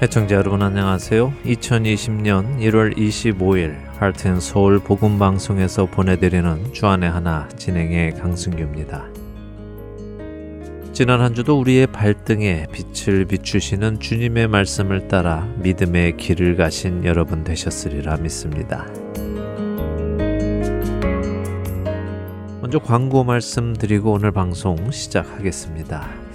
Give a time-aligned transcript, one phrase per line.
[0.00, 1.32] 애청자 여러분 안녕하세요.
[1.44, 9.06] 2020년 1월 25일 하트앤서울 복음 방송에서 보내드리는 주안의 하나 진행의 강승규입니다.
[10.92, 18.18] 지난 한 주도 우리의 발등에 빛을 비추시는 주님의 말씀을 따라 믿음의 길을 가신 여러분 되셨으리라
[18.18, 18.86] 믿습니다.
[22.60, 26.27] 먼저 광고 말씀드리고 오늘 방송 시작하겠습니다.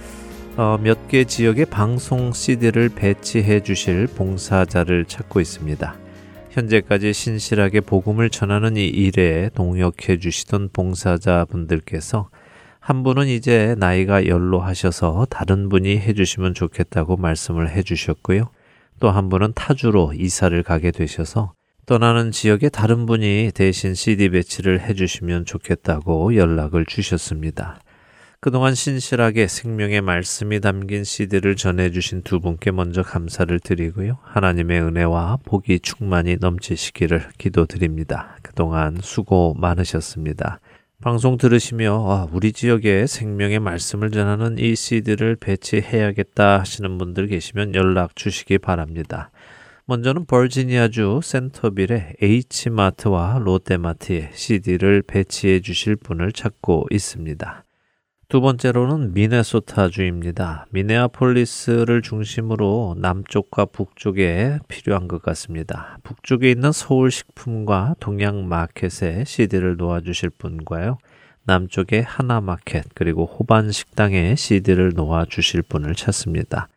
[0.56, 5.96] 어, 몇개 지역에 방송 CD를 배치해 주실 봉사자를 찾고 있습니다.
[6.50, 12.30] 현재까지 신실하게 복음을 전하는 이 일에 동역해 주시던 봉사자분들께서
[12.78, 18.48] 한 분은 이제 나이가 연로하셔서 다른 분이 해주시면 좋겠다고 말씀을 해주셨고요.
[19.00, 21.52] 또 한 분은 타주로 이사를 가게 되셔서
[21.84, 27.80] 떠나는 지역에 다른 분이 대신 CD 배치를 해주시면 좋겠다고 연락을 주셨습니다.
[28.44, 34.18] 그동안 신실하게 생명의 말씀이 담긴 CD를 전해주신 두 분께 먼저 감사를 드리고요.
[34.20, 38.36] 하나님의 은혜와 복이 충만히 넘치시기를 기도드립니다.
[38.42, 40.60] 그동안 수고 많으셨습니다.
[41.00, 48.14] 방송 들으시며 아, 우리 지역에 생명의 말씀을 전하는 이 CD를 배치해야겠다 하시는 분들 계시면 연락
[48.14, 49.30] 주시기 바랍니다.
[49.86, 57.63] 먼저는 버지니아주 센터빌의 H마트와 롯데마트에 CD를 배치해 주실 분을 찾고 있습니다.
[58.28, 60.66] 두 번째로는 미네소타주입니다.
[60.70, 65.98] 미네아폴리스를 중심으로 남쪽과 북쪽에 필요한 것 같습니다.
[66.02, 70.98] 북쪽에 있는 서울식품과 동양마켓에 CD를 놓아주실 분과요.
[71.44, 76.68] 남쪽에 하나마켓 그리고 호반식당에 CD를 놓아주실 분을 찾습니다.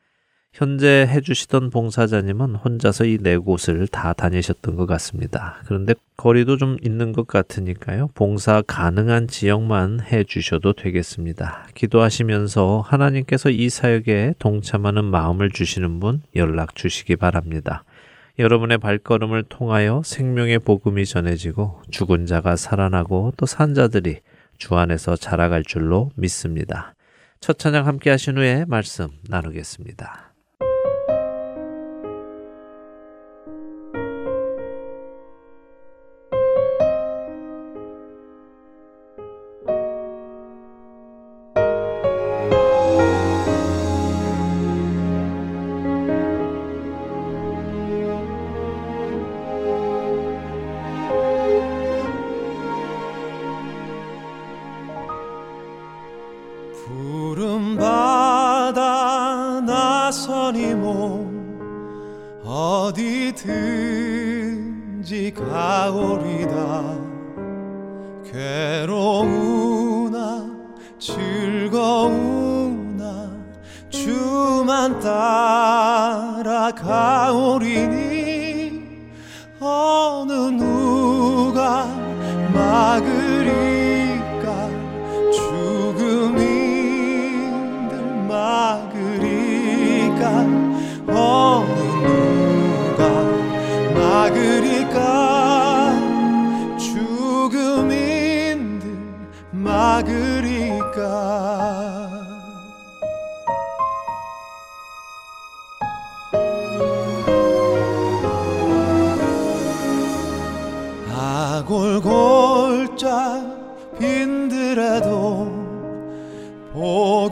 [0.57, 5.61] 현재 해주시던 봉사자님은 혼자서 이 네 곳을 다 다니셨던 것 같습니다.
[5.65, 8.09] 그런데 거리도 좀 있는 것 같으니까요.
[8.15, 11.67] 봉사 가능한 지역만 해주셔도 되겠습니다.
[11.75, 17.83] 기도하시면서 하나님께서 이 사역에 동참하는 마음을 주시는 분 연락 주시기 바랍니다.
[18.39, 24.21] 여러분의 발걸음을 통하여 생명의 복음이 전해지고 죽은 자가 살아나고 또 산자들이
[24.57, 26.95] 주 안에서 자라갈 줄로 믿습니다.
[27.41, 30.26] 첫 찬양 함께 하신 후에 말씀 나누겠습니다.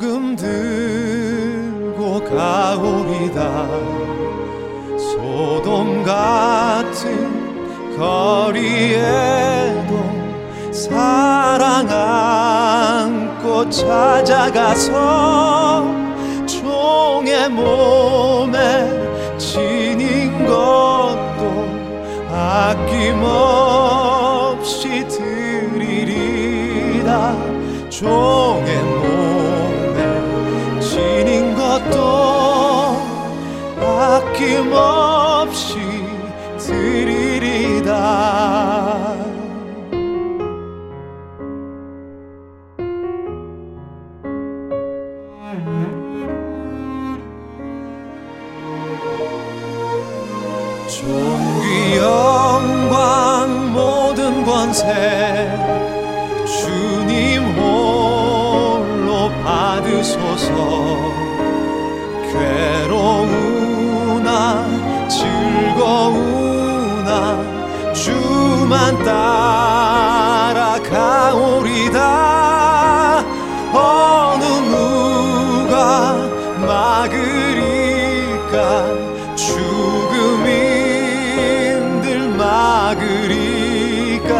[0.06, 3.68] 조금 들고 가오리다.
[5.00, 9.02] 소돔 같은 거리에도
[10.72, 14.92] 사랑 안고 찾아가서
[16.46, 18.60] 종의 몸에
[19.40, 21.66] 지닌 것도
[22.32, 23.48] 아낌없이
[25.08, 26.46] 드리리라.
[27.90, 28.45] 종
[34.56, 35.76] 끊임없이
[36.58, 37.92] 드리리다.
[50.88, 55.35] 존귀 영광 모든 권세
[68.66, 70.80] 주만 따라가오리다.
[73.72, 76.16] 어느 누가
[76.66, 78.58] 막으리까?
[79.36, 80.58] 죽음인들
[82.30, 84.34] 막으리까?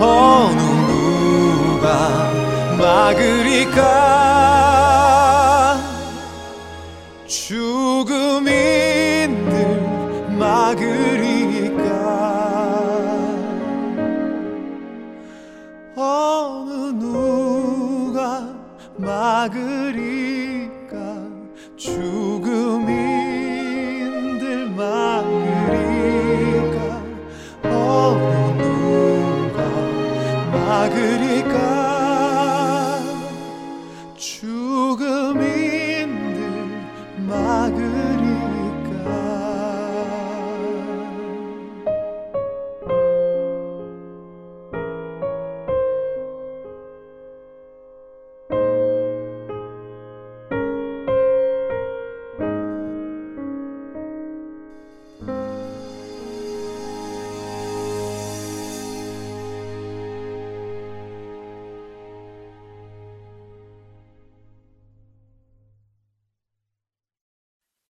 [0.00, 1.86] 어느 누가
[2.76, 4.07] 막으리까?
[34.18, 34.57] 죽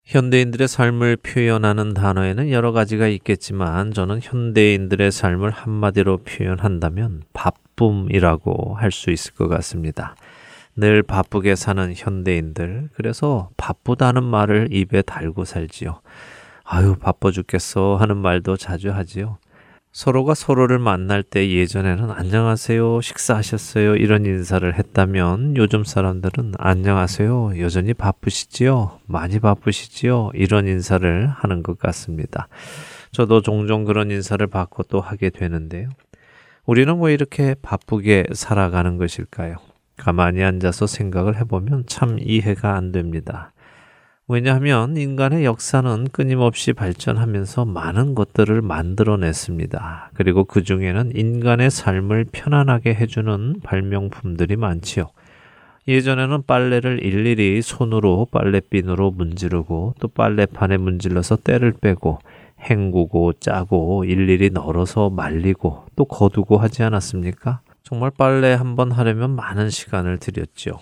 [0.09, 9.11] 현대인들의 삶을 표현하는 단어에는 여러 가지가 있겠지만 저는 현대인들의 삶을 한마디로 표현한다면 바쁨이라고 할 수
[9.11, 10.17] 있을 것 같습니다.
[10.75, 16.01] 늘 바쁘게 사는 현대인들, 그래서 바쁘다는 말을 입에 달고 살지요.
[16.65, 19.37] 아유, 바빠 죽겠어 하는 말도 자주 하지요.
[19.93, 29.01] 서로가 서로를 만날 때 예전에는 안녕하세요, 식사하셨어요, 이런 인사를 했다면 요즘 사람들은 안녕하세요, 여전히 바쁘시지요?
[29.07, 30.31] 많이 바쁘시지요?
[30.35, 32.49] 이런 인사를 하는 것 같습니다.
[33.13, 35.89] 저도 종종 그런 인사를 받고 또 하게 되는데요.
[36.67, 39.57] 우리는 왜 이렇게 바쁘게 살아가는 것일까요?
[39.97, 43.53] 가만히 앉아서 생각을 해보면 참 이해가 안 됩니다.
[44.31, 50.11] 왜냐하면 인간의 역사는 끊임없이 발전하면서 많은 것들을 만들어냈습니다.
[50.13, 55.09] 그리고 그 중에는 인간의 삶을 편안하게 해주는 발명품들이 많지요.
[55.89, 62.19] 예전에는 빨래를 일일이 손으로 빨래비누로 문지르고 또 빨래판에 문질러서 때를 빼고
[62.69, 67.61] 헹구고 짜고 일일이 널어서 말리고 또 거두고 하지 않았습니까?
[67.83, 70.81] 정말 빨래 한 번 하려면 많은 시간을 들였죠.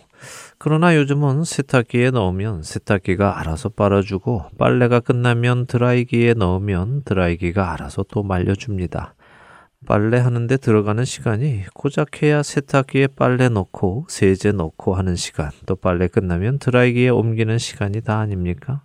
[0.58, 9.14] 그러나 요즘은 세탁기에 넣으면 세탁기가 알아서 빨아주고 빨래가 끝나면 드라이기에 넣으면 드라이기가 알아서 또 말려줍니다.
[9.86, 16.08] 빨래 하는데 들어가는 시간이 고작 해야 세탁기에 빨래 넣고 세제 넣고 하는 시간, 또 빨래
[16.08, 18.82] 끝나면 드라이기에 옮기는 시간이 다 아닙니까?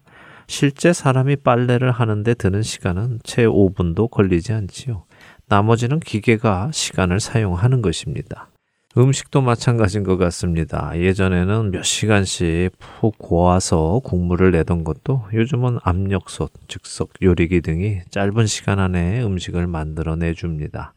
[0.48, 5.06] 실제 사람이 빨래를 하는데 드는 시간은 채 5분도 걸리지 않지요.
[5.48, 8.51] 나머지는 기계가 시간을 사용하는 것입니다.
[8.98, 10.92] 음식도 마찬가지인 것 같습니다.
[10.94, 18.80] 예전에는 몇 시간씩 푹 고아서 국물을 내던 것도 요즘은 압력솥, 즉석 요리기 등이 짧은 시간
[18.80, 20.94] 안에 음식을 만들어 내 줍니다.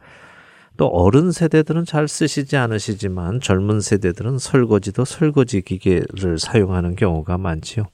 [0.77, 7.85] 또 어른 세대들은 잘 쓰시지 않으시지만 젊은 세대들은 설거지도 설거지 기계를 사용하는 경우가 많지요.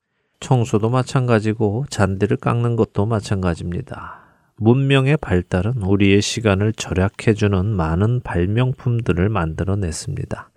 [0.40, 4.19] 청소도 마찬가지고 잔디를 깎는 것도 마찬가지입니다.
[4.62, 10.50] 문명의 발달은 우리의 시간을 절약해주는 많은 발명품들을 만들어냈습니다.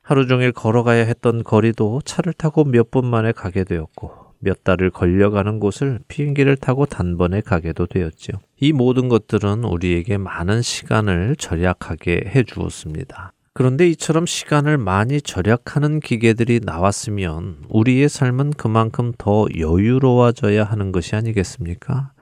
[0.00, 5.58] 하루 종일 걸어가야 했던 거리도 차를 타고 몇 분 만에 가게 되었고, 몇 달을 걸려가는
[5.58, 8.38] 곳을 비행기를 타고 단번에 가게도 되었지요.
[8.60, 13.32] 이 모든 것들은 우리에게 많은 시간을 절약하게 해 주었습니다.
[13.54, 22.12] 그런데 이처럼 시간을 많이 절약하는 기계들이 나왔으면 우리의 삶은 그만큼 더 여유로워져야 하는 것이 아니겠습니까?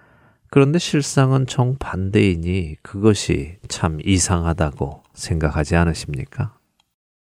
[0.51, 6.57] 그런데 실상은 정반대이니 그것이 참 이상하다고 생각하지 않으십니까?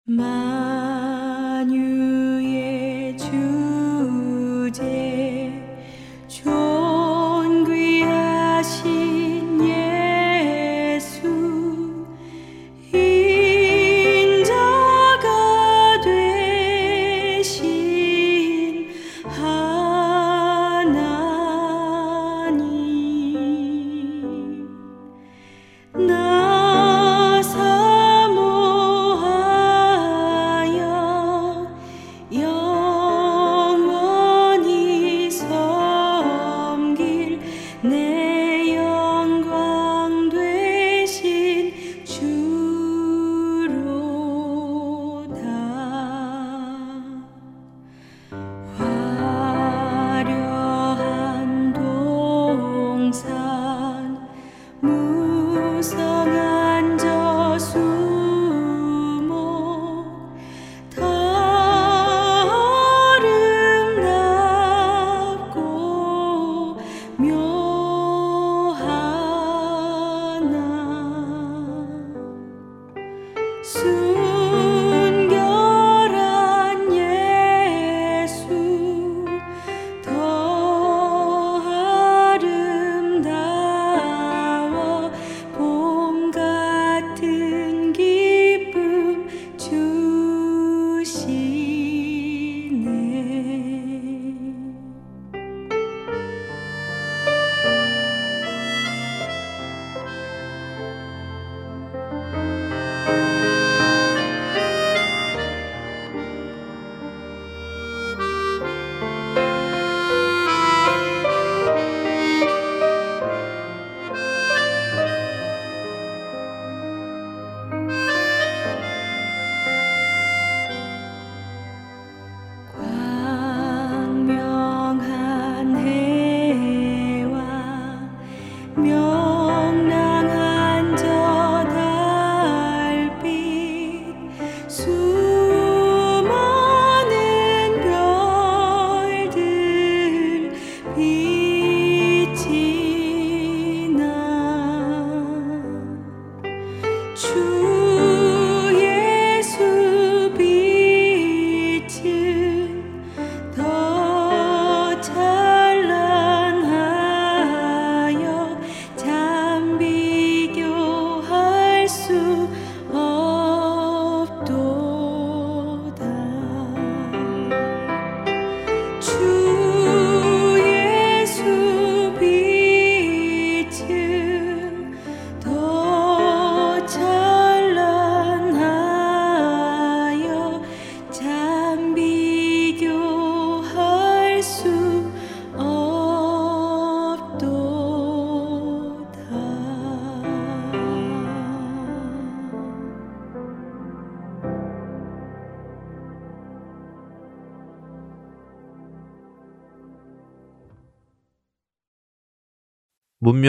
[0.06, 0.89] 만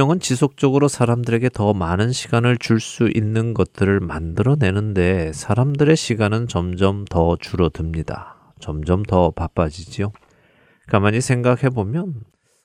[0.00, 7.36] 문명은 지속적으로 사람들에게 더 많은 시간을 줄 수 있는 것들을 만들어내는데 사람들의 시간은 점점 더
[7.36, 8.54] 줄어듭니다.
[8.60, 10.12] 점점 더 바빠지지요.
[10.86, 12.14] 가만히 생각해 보면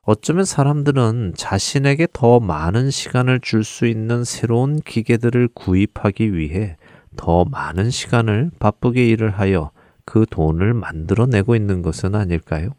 [0.04, 6.78] 어쩌면 사람들은 자신에게 더 많은 시간을 줄 수 있는 새로운 기계들을 구입하기 위해
[7.18, 9.72] 더 많은 시간을 바쁘게 일을 하여
[10.06, 12.70] 그 돈을 만들어내고 있는 것은 아닐까요?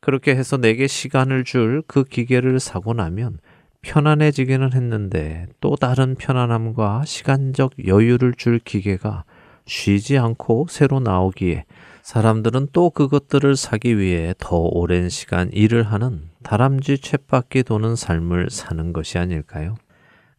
[0.00, 3.38] 그렇게 해서 내게 시간을 줄 그 기계를 사고 나면
[3.82, 9.24] 편안해지기는 했는데 또 다른 편안함과 시간적 여유를 줄 기계가
[9.66, 11.64] 쉬지 않고 새로 나오기에
[12.02, 18.92] 사람들은 또 그것들을 사기 위해 더 오랜 시간 일을 하는 다람쥐 쳇바퀴 도는 삶을 사는
[18.92, 19.74] 것이 아닐까요?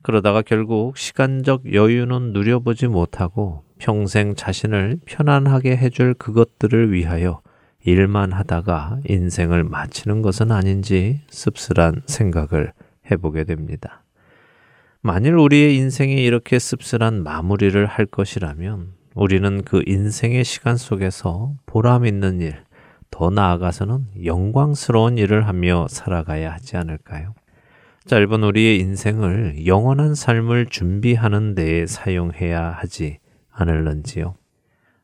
[0.01, 7.41] 그러다가 결국 시간적 여유는 누려보지 못하고 평생 자신을 편안하게 해줄 그것들을 위하여
[7.85, 12.73] 일만 하다가 인생을 마치는 것은 아닌지 씁쓸한 생각을
[13.12, 14.03] 해보게 됩니다.
[15.01, 22.41] 만일 우리의 인생이 이렇게 씁쓸한 마무리를 할 것이라면 우리는 그 인생의 시간 속에서 보람 있는
[22.41, 22.63] 일,
[23.12, 27.36] 더 나아가서는 영광스러운 일을 하며 살아가야 하지 않을까요?
[28.05, 33.19] 짧은 우리의 인생을 영원한 삶을 준비하는 데에 사용해야 하지
[33.51, 34.36] 않을런지요.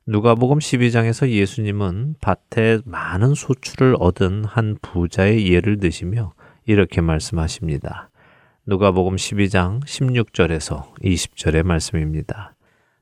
[0.05, 6.33] 누가복음 12장에서 예수님은 밭에 많은 소출을 얻은 한 부자의 예를 드시며
[6.69, 8.11] 이렇게 말씀하십니다.
[8.67, 12.53] 누가복음 12장 16절에서 20절의 말씀입니다.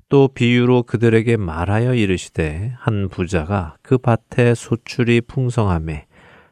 [0.08, 6.06] 또 비유로 그들에게 말하여 이르시되 한 부자가 그 밭에 소출이 풍성함에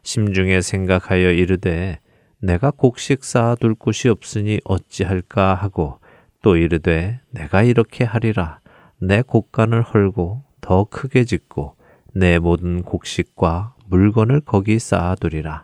[0.04, 2.00] 심중에 생각하여 이르되
[2.40, 6.02] 내가 곡식 쌓아둘 곳이 없으니 어찌할까 하고
[6.42, 8.60] 또 이르되 내가 이렇게 하리라
[9.00, 11.78] 내 곡간을 헐고 더 크게 짓고
[12.14, 15.64] 내 모든 곡식과 물건을 거기 쌓아두리라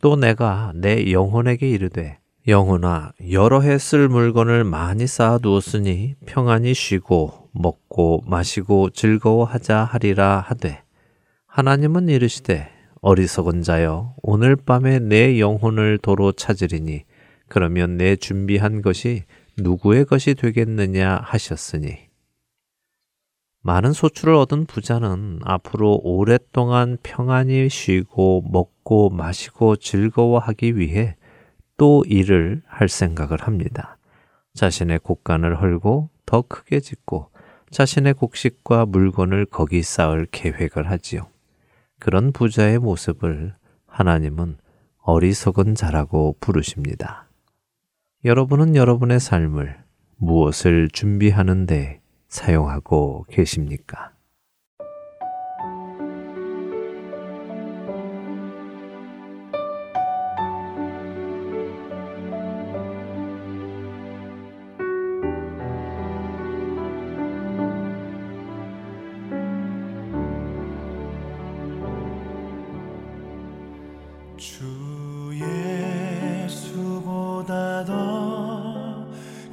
[0.00, 7.50] 또 내가 내 영혼에게 이르되 영혼아 여러 해 쓸 물건을 많이 쌓아 두었으니 평안히 쉬고
[7.52, 10.82] 먹고 마시고 즐거워하자 하리라 하되
[11.46, 12.68] 하나님은 이르시되
[13.00, 17.04] 어리석은 자여 오늘 밤에 내 영혼을 도로 찾으리니
[17.48, 19.24] 그러면 내 준비한 것이
[19.58, 22.07] 누구의 것이 되겠느냐 하셨으니
[23.68, 31.16] 많은 소출을 얻은 부자는 앞으로 오랫동안 평안히 쉬고 먹고 마시고 즐거워하기 위해
[31.76, 33.98] 또 일을 할 생각을 합니다.
[34.54, 37.28] 자신의 곡간을 헐고 더 크게 짓고
[37.70, 41.26] 자신의 곡식과 물건을 거기 쌓을 계획을 하지요.
[41.98, 43.54] 그런 부자의 모습을
[43.86, 44.56] 하나님은
[45.02, 47.28] 어리석은 자라고 부르십니다.
[48.24, 49.76] 여러분은 여러분의 삶을
[50.16, 54.12] 무엇을 준비하는데 사용하고 계십니까?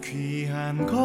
[0.01, 1.04] 귀한 것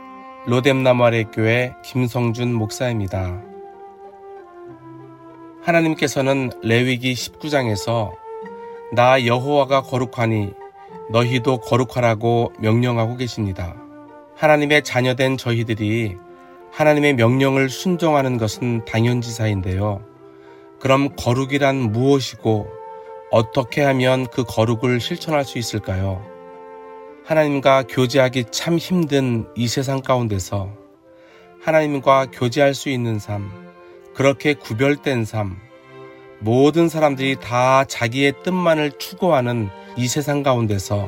[0.47, 3.43] 로뎀나무 아래 교회 김성준 목사입니다.
[5.61, 8.11] 하나님께서는 레위기 19장에서
[8.91, 10.53] 나 여호와가 거룩하니
[11.11, 13.75] 너희도 거룩하라고 명령하고 계십니다.
[14.35, 16.17] 하나님의 자녀된 저희들이
[16.71, 20.03] 하나님의 명령을 순종하는 것은 당연지사인데요.
[20.79, 22.67] 그럼 거룩이란 무엇이고
[23.29, 26.30] 어떻게 하면 그 거룩을 실천할 수 있을까요?
[27.31, 30.69] 하나님과 교제하기 참 힘든 이 세상 가운데서
[31.61, 33.49] 하나님과 교제할 수 있는 삶,
[34.13, 35.55] 그렇게 구별된 삶,
[36.39, 41.07] 모든 사람들이 다 자기의 뜻만을 추구하는 이 세상 가운데서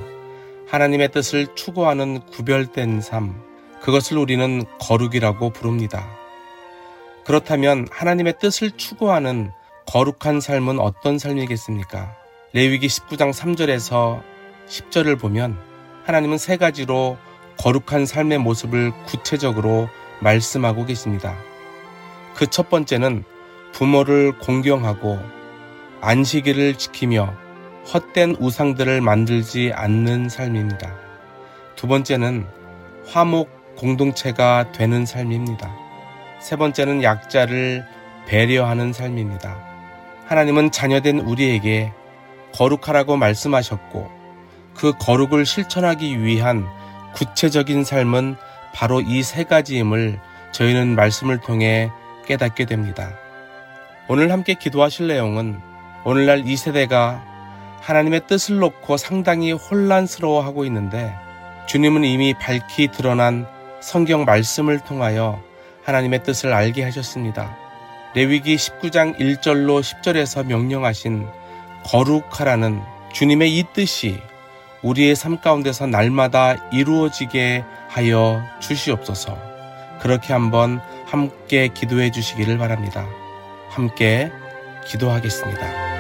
[0.70, 3.36] 하나님의 뜻을 추구하는 구별된 삶,
[3.82, 6.10] 그것을 우리는 거룩이라고 부릅니다.
[7.26, 9.52] 그렇다면 하나님의 뜻을 추구하는
[9.88, 12.16] 거룩한 삶은 어떤 삶이겠습니까?
[12.54, 14.22] 레위기 19장 3절에서
[14.70, 15.73] 10절을 보면
[16.06, 17.18] 하나님은 세 가지로
[17.58, 19.90] 거룩한 삶의 모습을 구체적으로
[20.20, 21.36] 말씀하고 계십니다.
[22.36, 23.24] 그 첫 번째는
[23.74, 25.20] 부모를 공경하고
[26.02, 27.34] 안식일을 지키며
[27.94, 30.94] 헛된 우상들을 만들지 않는 삶입니다.
[31.76, 32.46] 두 번째는
[33.08, 35.74] 화목 공동체가 되는 삶입니다.
[36.40, 37.86] 세 번째는 약자를
[38.28, 39.58] 배려하는 삶입니다.
[40.28, 41.92] 하나님은 자녀된 우리에게
[42.54, 44.23] 거룩하라고 말씀하셨고
[44.76, 46.68] 그 거룩을 실천하기 위한
[47.16, 48.36] 구체적인 삶은
[48.74, 50.20] 바로 이 세 가지임을
[50.52, 51.90] 저희는 말씀을 통해
[52.26, 53.12] 깨닫게 됩니다.
[54.08, 55.60] 오늘 함께 기도하실 내용은
[56.04, 57.24] 오늘날 이 세대가
[57.82, 61.14] 하나님의 뜻을 놓고 상당히 혼란스러워하고 있는데
[61.68, 63.48] 주님은 이미 밝히 드러난
[63.82, 65.42] 성경 말씀을 통하여
[65.84, 67.58] 하나님의 뜻을 알게 하셨습니다.
[68.16, 71.28] 레위기 19장 1절로 10절에서 명령하신
[71.86, 72.82] 거룩하라는
[73.12, 74.20] 주님의 이 뜻이
[74.84, 79.38] 우리의 삶 가운데서 날마다 이루어지게 하여 주시옵소서.
[80.00, 83.06] 그렇게 한번 함께 기도해 주시기를 바랍니다.
[83.70, 84.32] 함께
[84.86, 85.93] 기도하겠습니다.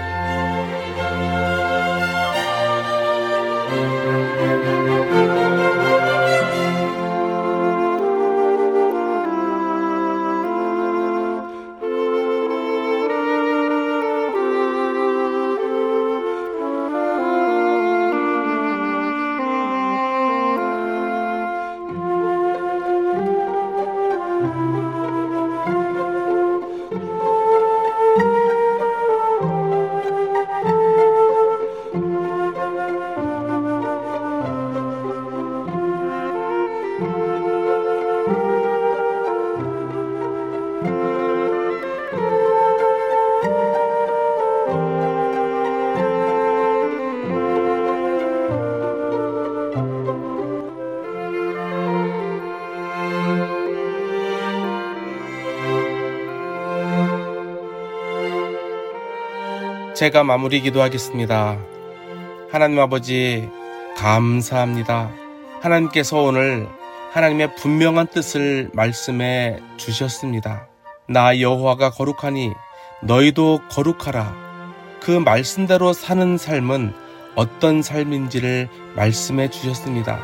[60.03, 61.57] 제가 마무리 기도하겠습니다.
[62.51, 63.47] 하나님 아버지,
[63.95, 65.09] 감사합니다.
[65.61, 66.67] 하나님께서 오늘
[67.13, 70.67] 하나님의 분명한 뜻을 말씀해 주셨습니다.
[71.07, 72.51] 나 여호와가 거룩하니
[73.01, 74.35] 너희도 거룩하라.
[74.99, 76.93] 그 말씀대로 사는 삶은
[77.35, 80.19] 어떤 삶인지를 말씀해 주셨습니다.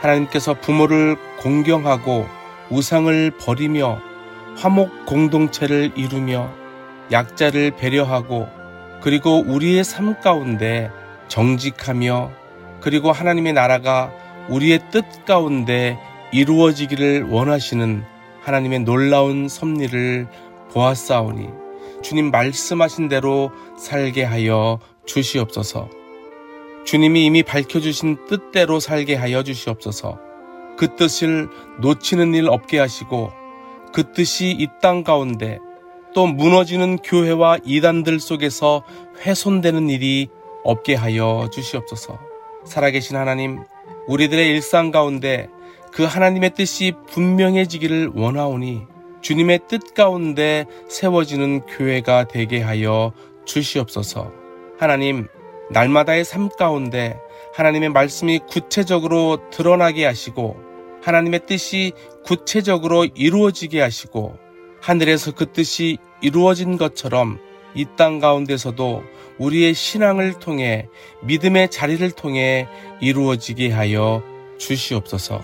[0.00, 2.26] 하나님께서 부모를 공경하고
[2.70, 4.00] 우상을 버리며
[4.56, 6.50] 화목 공동체를 이루며
[7.12, 8.59] 약자를 배려하고
[9.02, 10.90] 그리고 우리의 삶 가운데
[11.28, 12.30] 정직하며
[12.80, 14.12] 그리고 하나님의 나라가
[14.48, 15.98] 우리의 뜻 가운데
[16.32, 18.04] 이루어지기를 원하시는
[18.42, 20.26] 하나님의 놀라운 섭리를
[20.72, 21.48] 보았사오니
[22.02, 25.88] 주님 말씀하신 대로 살게 하여 주시옵소서.
[26.84, 30.18] 주님이 이미 밝혀주신 뜻대로 살게 하여 주시옵소서.
[30.78, 31.48] 그 뜻을
[31.80, 33.30] 놓치는 일 없게 하시고
[33.92, 35.58] 그 뜻이 이 땅 가운데
[36.14, 38.82] 또 무너지는 교회와 이단들 속에서
[39.20, 40.28] 훼손되는 일이
[40.64, 42.18] 없게 하여 주시옵소서.
[42.64, 43.60] 살아계신 하나님,
[44.06, 45.48] 우리들의 일상 가운데
[45.92, 48.82] 그 하나님의 뜻이 분명해지기를 원하오니
[49.20, 53.12] 주님의 뜻 가운데 세워지는 교회가 되게 하여
[53.44, 54.32] 주시옵소서.
[54.78, 55.28] 하나님,
[55.70, 57.18] 날마다의 삶 가운데
[57.54, 60.56] 하나님의 말씀이 구체적으로 드러나게 하시고
[61.02, 61.92] 하나님의 뜻이
[62.24, 64.36] 구체적으로 이루어지게 하시고
[64.80, 67.38] 하늘에서 그 뜻이 이루어진 것처럼
[67.74, 69.04] 이 땅 가운데서도
[69.38, 70.88] 우리의 신앙을 통해
[71.22, 72.66] 믿음의 자리를 통해
[73.00, 74.22] 이루어지게 하여
[74.58, 75.42] 주시옵소서.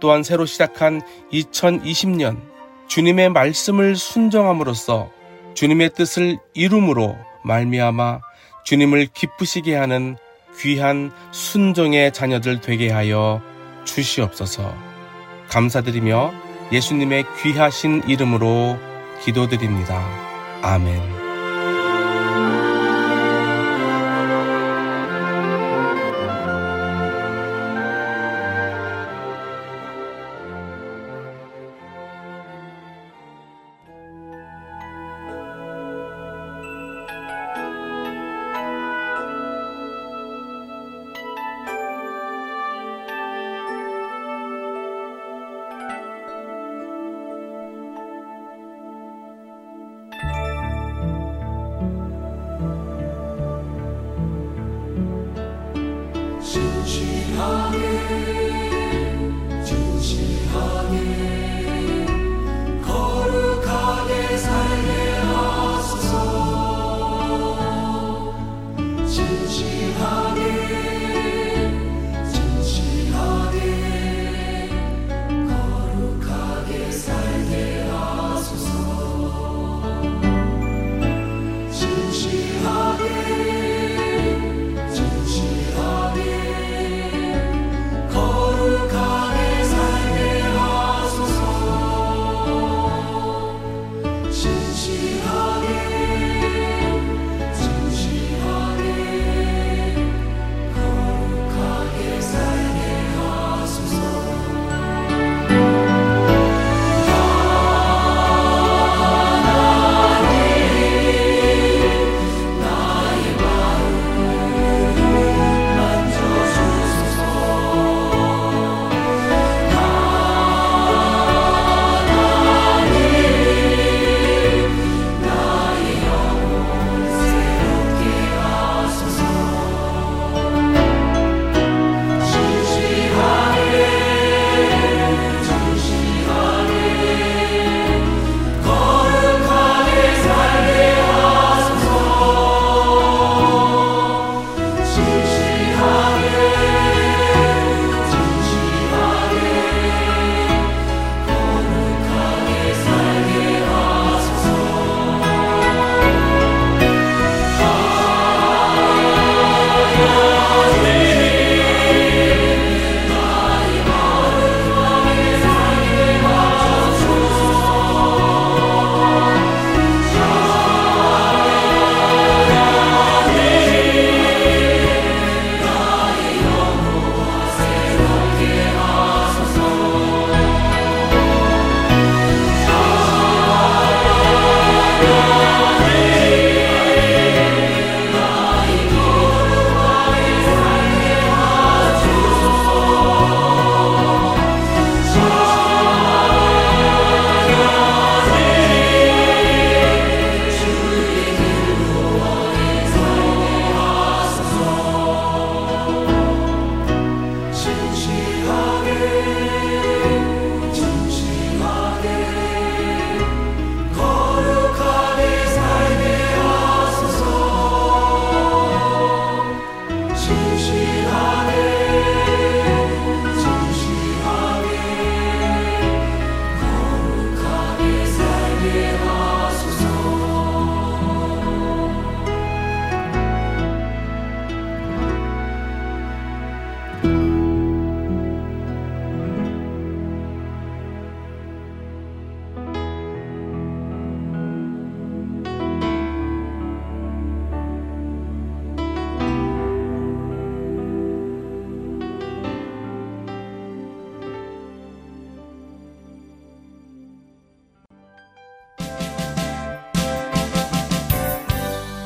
[0.00, 1.00] 또한 새로 시작한
[1.32, 2.40] 2020년
[2.88, 5.10] 주님의 말씀을 순정함으로써
[5.54, 8.20] 주님의 뜻을 이룸으로 말미암아
[8.64, 10.16] 주님을 기쁘시게 하는
[10.58, 13.40] 귀한 순종의 자녀들 되게 하여
[13.84, 14.74] 주시옵소서.
[15.48, 18.78] 감사드리며 예수님의 귀하신 이름으로
[19.22, 20.02] 기도드립니다.
[20.62, 21.23] 아멘.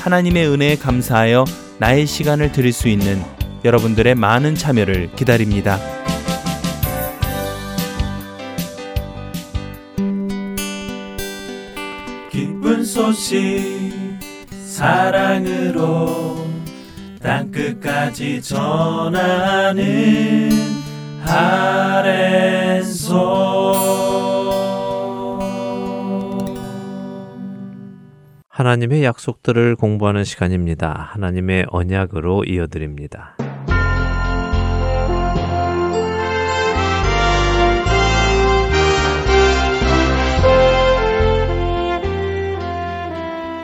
[0.00, 1.44] 하나님의 은혜에 감사하여
[1.78, 3.22] 나의 시간을 드릴 수 있는
[3.64, 5.78] 여러분들의 많은 참여를 기다립니다.
[12.30, 13.38] 기쁜 소식
[14.64, 16.46] 사랑으로
[17.20, 19.78] 땅끝까지 전하는
[21.26, 22.38] 아랜소
[28.58, 31.10] 하나님의 약속들을 공부하는 시간입니다.
[31.12, 33.36] 하나님의 언약으로 이어드립니다.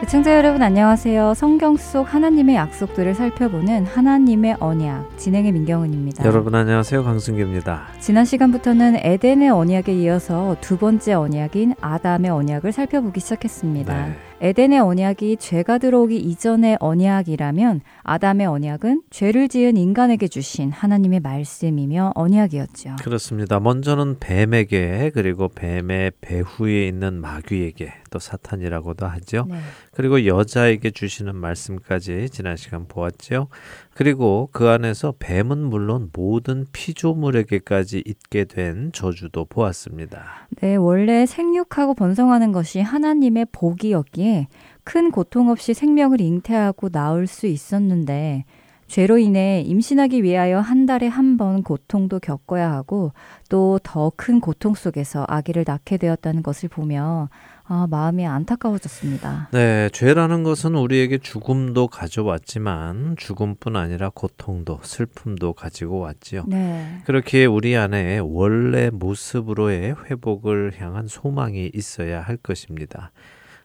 [0.05, 1.33] 시청자 여러분 안녕하세요.
[1.33, 6.23] 성경 속 하나님의 약속들을 살펴보는 하나님의 언약 진행의 민경은입니다.
[6.23, 7.03] 여러분 안녕하세요.
[7.03, 7.87] 강승규입니다.
[7.99, 14.05] 지난 시간부터는 에덴의 언약에 이어서 두 번째 언약인 아담의 언약을 살펴보기 시작했습니다.
[14.05, 14.15] 네.
[14.41, 22.97] 에덴의 언약이 죄가 들어오기 이전의 언약이라면 아담의 언약은 죄를 지은 인간에게 주신 하나님의 말씀이며 언약이었죠.
[23.01, 23.61] 그렇습니다.
[23.61, 29.45] 먼저는 뱀에게 그리고 뱀의 배후에 있는 마귀에게 또 사탄이라고도 하죠.
[29.49, 29.55] 네.
[29.93, 33.47] 그리고 여자에게 주시는 말씀까지 지난 시간 보았죠.
[33.95, 40.49] 그리고 그 안에서 뱀은 물론 모든 피조물에게까지 있게 된 저주도 보았습니다.
[40.59, 44.47] 네, 원래 생육하고 번성하는 것이 하나님의 복이었기에
[44.83, 48.43] 큰 고통 없이 생명을 잉태하고 낳을 수 있었는데
[48.87, 53.11] 죄로 인해 임신하기 위하여 한 달에 한 번 고통도 겪어야 하고
[53.49, 57.29] 또 더 큰 고통 속에서 아기를 낳게 되었다는 것을 보며
[57.67, 59.49] 아, 마음이 안타까워졌습니다.
[59.51, 66.43] 네, 죄라는 것은 우리에게 죽음도 가져왔지만 죽음뿐 아니라 고통도 슬픔도 가지고 왔지요.
[66.47, 66.99] 네.
[67.05, 73.11] 그렇게 우리 안에 원래 모습으로의 회복을 향한 소망이 있어야 할 것입니다.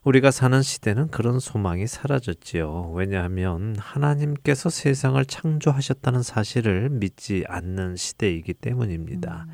[0.02, 2.92] 우리가 사는 시대는 그런 소망이 사라졌지요.
[2.94, 9.46] 왜냐하면 하나님께서 세상을 창조하셨다는 사실을 믿지 않는 시대이기 때문입니다.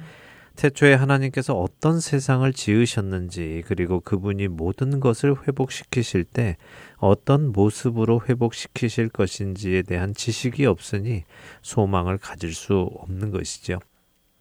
[0.55, 6.57] 태초에 하나님께서 어떤 세상을 지으셨는지 그리고 그분이 모든 것을 회복시키실 때
[6.97, 11.25] 어떤 모습으로 회복시키실 것인지에 대한 지식이 없으니
[11.61, 13.81] 소망을 가질 수 없는 것이죠.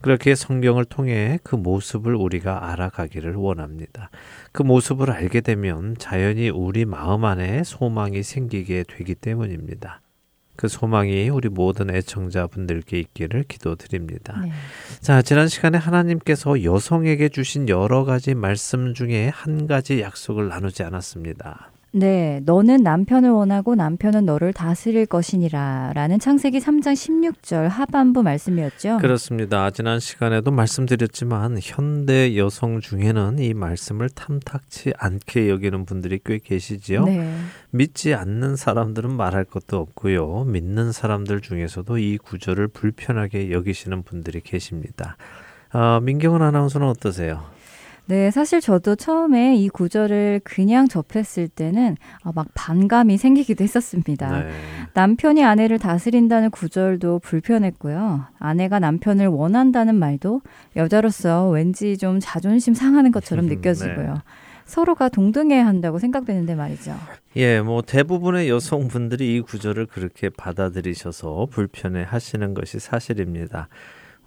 [0.05, 4.11] 그렇게 성경을 통해 그 모습을 우리가 알아가기를 원합니다.
[4.51, 10.01] 그 모습을 알게 되면 자연히 우리 마음 안에 소망이 생기게 되기 때문입니다.
[10.57, 14.41] 그 소망이 우리 모든 애청자분들께 있기를 기도드립니다.
[14.41, 14.51] 네.
[15.01, 21.71] 자, 지난 시간에 하나님께서 여성에게 주신 여러 가지 말씀 중에 한 가지 약속을 나누지 않았습니다.
[21.97, 28.97] 네, 너는 남편을 원하고 남편은 너를 다스릴 것이니라 라는 창세기 3장 16절 하반부 말씀이었죠.
[28.97, 29.69] 그렇습니다.
[29.69, 37.05] 지난 시간에도 말씀드렸지만 현대 여성 중에는 이 말씀을 탐탁치 않게 여기는 분들이 꽤 계시지요.
[37.05, 37.34] 네.
[37.69, 40.43] 믿지 않는 사람들은 말할 것도 없고요.
[40.49, 45.15] 믿는 사람들 중에서도 이 구절을 불편하게 여기시는 분들이 계십니다.
[45.71, 47.54] 어, 민경은 아나운서는 어떠세요?
[48.07, 54.43] 네, 사실 저도 처음에 이 구절을 그냥 접했을 때는 어, 막 반감이 생기기도 했었습니다.
[54.43, 54.51] 네.
[54.93, 58.25] 남편이 아내를 다스린다는 구절도 불편했고요.
[58.37, 60.41] 아내가 남편을 원한다는 말도
[60.75, 63.55] 여자로서 왠지 좀 자존심 상하는 것처럼 네.
[63.55, 64.21] 느껴지고요.
[64.65, 66.95] 서로가 동등해야 한다고 생각되는데 말이죠.
[67.35, 73.67] 예, 뭐 대부분의 여성분들이 이 구절을 그렇게 받아들이셔서 불편해 하시는 것이 사실입니다.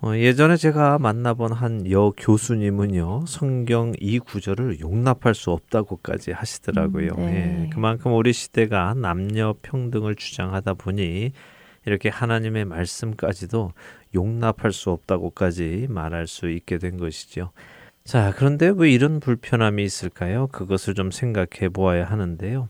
[0.00, 7.08] 어, 예전에 제가 만나본 한 여 교수님은요, 성경 이 구절을 용납할 수 없다고까지 하시더라고요.
[7.18, 7.64] 음, 네.
[7.64, 11.32] 예, 그만큼 우리 시대가 남녀 평등을 주장하다 보니
[11.84, 13.72] 이렇게 하나님의 말씀까지도
[14.14, 17.50] 용납할 수 없다고까지 말할 수 있게 된 것이죠.
[18.04, 20.46] 자, 그런데 왜 이런 불편함이 있을까요?
[20.48, 22.68] 그것을 좀 생각해 보아야 하는데요.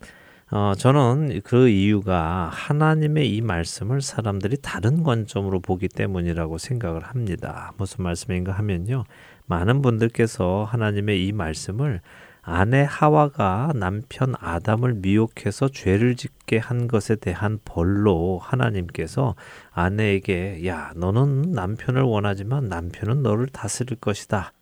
[0.51, 7.73] 어, 저는 그 이유가 하나님의 이 말씀을 사람들이 다른 관점으로 보기 때문이라고 생각을 합니다.
[7.77, 9.05] 무슨 말씀인가 하면요.
[9.45, 12.01] 많은 분들께서 하나님의 이 말씀을
[12.41, 19.35] 아내 하와가 남편 아담을 미혹해서 죄를 짓게 한 것에 대한 벌로 하나님께서
[19.71, 24.53] 아내에게 야, 너는 남편을 원하지만 남편은 너를 다스릴 것이다.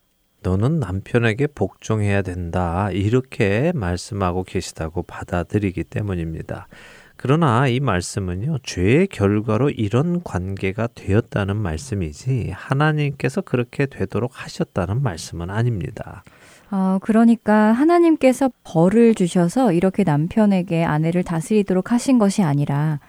[0.42, 2.90] 너는 남편에게 복종해야 된다.
[2.92, 6.68] 이렇게 말씀하고 계시다고 받아들이기 때문입니다.
[7.16, 16.22] 그러나 이 말씀은요, 죄의 결과로 이런 관계가 되었다는 말씀이지, 하나님께서 그렇게 되도록 하셨다는 말씀은 아닙니다.
[16.70, 23.00] 어, 그러니까 하나님께서 벌을 주셔서 이렇게 남편에게 아내를 다스리도록 하신 것이 아니라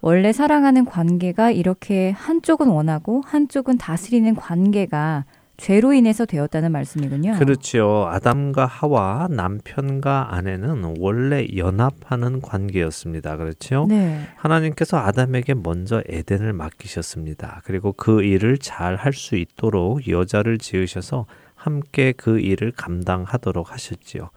[0.00, 5.24] 원래 사랑하는 관계가 이렇게 한쪽은 원하고 한쪽은 다스리는 관계가
[5.56, 7.34] 죄로 인해서 되었다는 말씀이군요.
[7.38, 8.06] 그렇지요.
[8.06, 13.36] 아담과 하와, 남편과 아내는 원래 연합하는 관계였습니다.
[13.36, 13.86] 그렇죠?
[13.88, 14.20] 네.
[14.36, 17.62] 하나님께서 아담에게 먼저 에덴을 맡기셨습니다.
[17.64, 24.30] 그리고 그 일을 잘 할 수 있도록 여자를 지으셔서 함께 그 일을 감당하도록 하셨지요.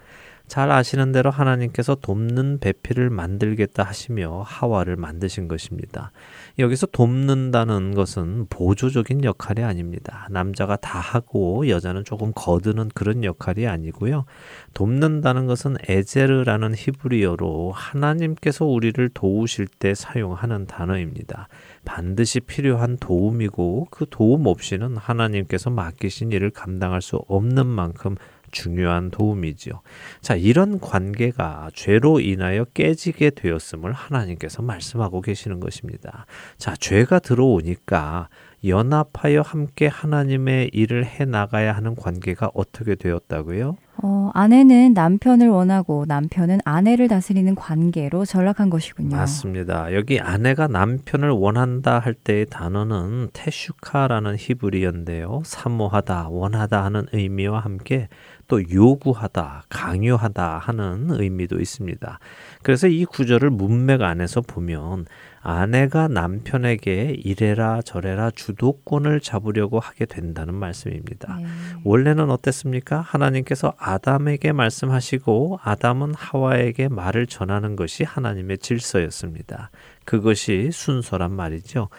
[0.47, 6.11] 잘 아시는 대로 하나님께서 돕는 배필을 만들겠다 하시며 하와를 만드신 것입니다.
[6.57, 10.27] 여기서 돕는다는 것은 보조적인 역할이 아닙니다.
[10.31, 14.25] 남자가 다 하고 여자는 조금 거드는 그런 역할이 아니고요.
[14.73, 21.49] 돕는다는 것은 에제르라는 히브리어로 하나님께서 우리를 도우실 때 사용하는 단어입니다.
[21.83, 28.15] 반드시 필요한 도움이고 그 도움 없이는 하나님께서 맡기신 일을 감당할 수 없는 만큼
[28.51, 29.81] 중요한 도움이지요.
[30.21, 36.25] 자, 이런 관계가 죄로 인하여 깨지게 되었음을 하나님께서 말씀하고 계시는 것입니다.
[36.57, 38.29] 자, 죄가 들어오니까
[38.65, 43.77] 연합하여 함께 하나님의 일을 해 나가야 하는 관계가 어떻게 되었다고요?
[44.03, 49.15] 어, 아내는 남편을 원하고 남편은 아내를 다스리는 관계로 전락한 것이군요.
[49.15, 49.93] 맞습니다.
[49.93, 55.41] 여기 아내가 남편을 원한다 할 때의 단어는 테슈카라는 히브리어인데요.
[55.45, 58.07] 사모하다, 원하다 하는 의미와 함께
[58.47, 62.19] 또 요구하다, 강요하다 하는 의미도 있습니다.
[62.63, 65.05] 그래서 이 구절을 문맥 안에서 보면
[65.41, 71.37] 아내가 남편에게 이래라 저래라 주도권을 잡으려고 하게 된다는 말씀입니다.
[71.37, 71.45] 네.
[71.85, 72.99] 원래는 어땠습니까?
[72.99, 79.71] 하나님께서 아담에게 말씀하시고 아담은 하와에게 말을 전하는 것이 하나님의 질서였습니다.
[80.03, 81.89] 그것이 순서란 말이죠.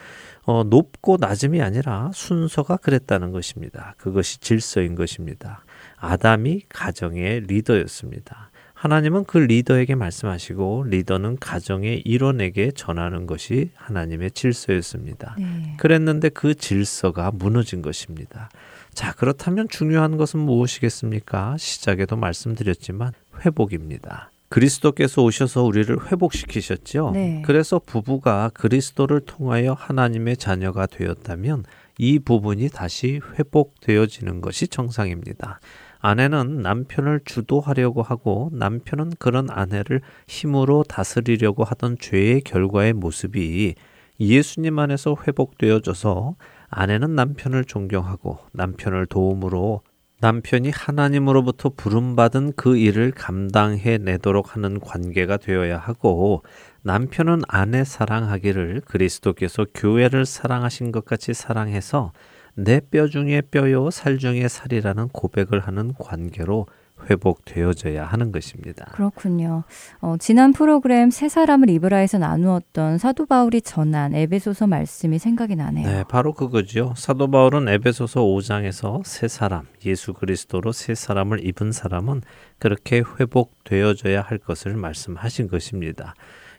[0.45, 3.95] 어, 높고 낮음이 아니라 순서가 그랬다는 것입니다.
[3.99, 5.63] 그것이 질서인 것입니다.
[6.01, 8.51] 아담이 가정의 리더였습니다.
[8.75, 15.35] 하나님은 그 리더에게 말씀하시고 리더는 가정의 일원에게 전하는 것이 하나님의 질서였습니다.
[15.37, 15.75] 네.
[15.79, 18.49] 그랬는데 그 질서가 무너진 것입니다.
[18.95, 21.57] 자, 그렇다면 중요한 것은 무엇이겠습니까?
[21.59, 23.13] 시작에도 말씀드렸지만
[23.45, 24.31] 회복입니다.
[24.49, 27.11] 그리스도께서 오셔서 우리를 회복시키셨죠.
[27.15, 27.43] 네.
[27.45, 31.65] 그래서 부부가 그리스도를 통하여 하나님의 자녀가 되었다면
[31.99, 35.59] 이 부분이 다시 회복되어지는 것이 정상입니다.
[36.01, 43.75] 아내는 남편을 주도하려고 하고 남편은 그런 아내를 힘으로 다스리려고 하던 죄의 결과의 모습이
[44.21, 46.37] 예수님 안에서 회복되어져서
[46.71, 49.83] 아내는 남편을 존경하고 남편을 도움으로
[50.21, 56.43] 남편이 하나님으로부터 부름받은 그 일을 감당해 내도록 하는 관계가 되어야 하고
[56.83, 62.13] 남편은 아내 사랑하기를 그리스도께서 교회를 사랑하신 것 같이 사랑해서
[62.59, 66.67] 내 뼈 중에 뼈요 살 중에 살이라는 고백을 하는 관계로
[67.09, 68.87] 회복되어져야 하는 것입니다.
[68.93, 69.63] 그렇군요.
[70.01, 75.87] 어, 지난 프로그램 세 사람을 입으라에서 나누었던 사도 바울이 전한 에베소서 말씀이 생각이 나네요.
[75.87, 76.95] 네, 바로 그거죠.
[76.97, 82.23] 사도 바울은 에베소서 5장에서 세 사람, 예수 그리스도로 세 사람을 입은 사람은
[82.59, 86.15] 그렇게 회복되어져야 할 것을 말씀하신 것입니다.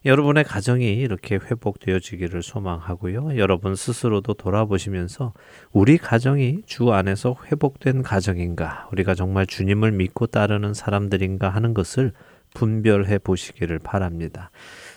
[0.06, 3.38] 여러분의 가정이 이렇게 회복되어지기를 소망하고요.
[3.38, 5.34] 여러분 스스로도 돌아보시면서
[5.72, 12.14] 우리 가정이 주 안에서 회복된 가정인가, 우리가 정말 주님을 믿고 따르는 사람들인가 하는 것을
[12.54, 14.50] 분별해 보시기를 바랍니다.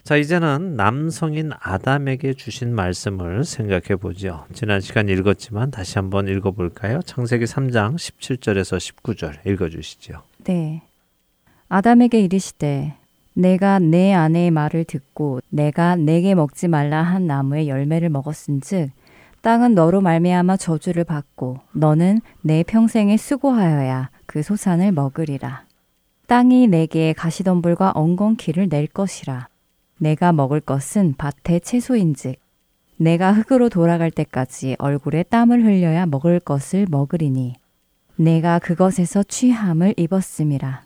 [0.05, 4.47] 자, 이제는 남성인 아담에게 주신 말씀을 생각해 보죠.
[4.55, 7.01] 지난 시간 읽었지만 다시 한번 읽어 볼까요?
[7.05, 10.23] 창세기 3장 17절에서 19절 읽어 주시죠.
[10.45, 10.83] 네.
[11.69, 12.97] 아담에게 이르시되
[13.35, 18.91] 내가 내 아내의 말을 듣고 내가 내게 먹지 말라 한 나무의 열매를 먹었은즉
[19.41, 25.65] 땅은 너로 말미암아 저주를 받고 너는 내 평생에 수고하여야 그 소산을 먹으리라.
[26.29, 29.49] 땅이 내게 가시덤불과 엉겅퀴를 낼 것이라.
[29.99, 32.37] 내가 먹을 것은 밭의 채소인즉
[32.97, 37.55] 내가 흙으로 돌아갈 때까지 얼굴에 땀을 흘려야 먹을 것을 먹으리니
[38.17, 40.83] 내가 그것에서 취함을 입었음이라.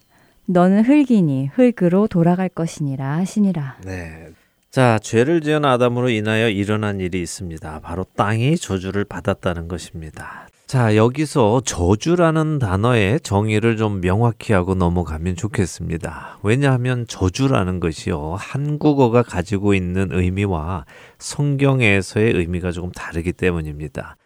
[0.47, 3.79] 너는 흙이니 흙으로 돌아갈 것이니라 하시니라.
[3.85, 4.29] 네.
[4.71, 7.81] 자, 죄를 지은 아담으로 인하여 일어난 일이 있습니다.
[7.81, 10.49] 바로 땅이 저주를 받았다는 것입니다.
[10.67, 16.41] 자, 여기서 저주라는 단어의 정의를 좀 명확히 하고 넘어가면 좋겠습니다.
[16.43, 18.35] 왜냐하면 저주라는 것이요.
[18.37, 20.85] 한국어가 가지고 있는 의미와
[21.19, 24.17] 성경에서의 의미가 조금 다르기 때문입니다.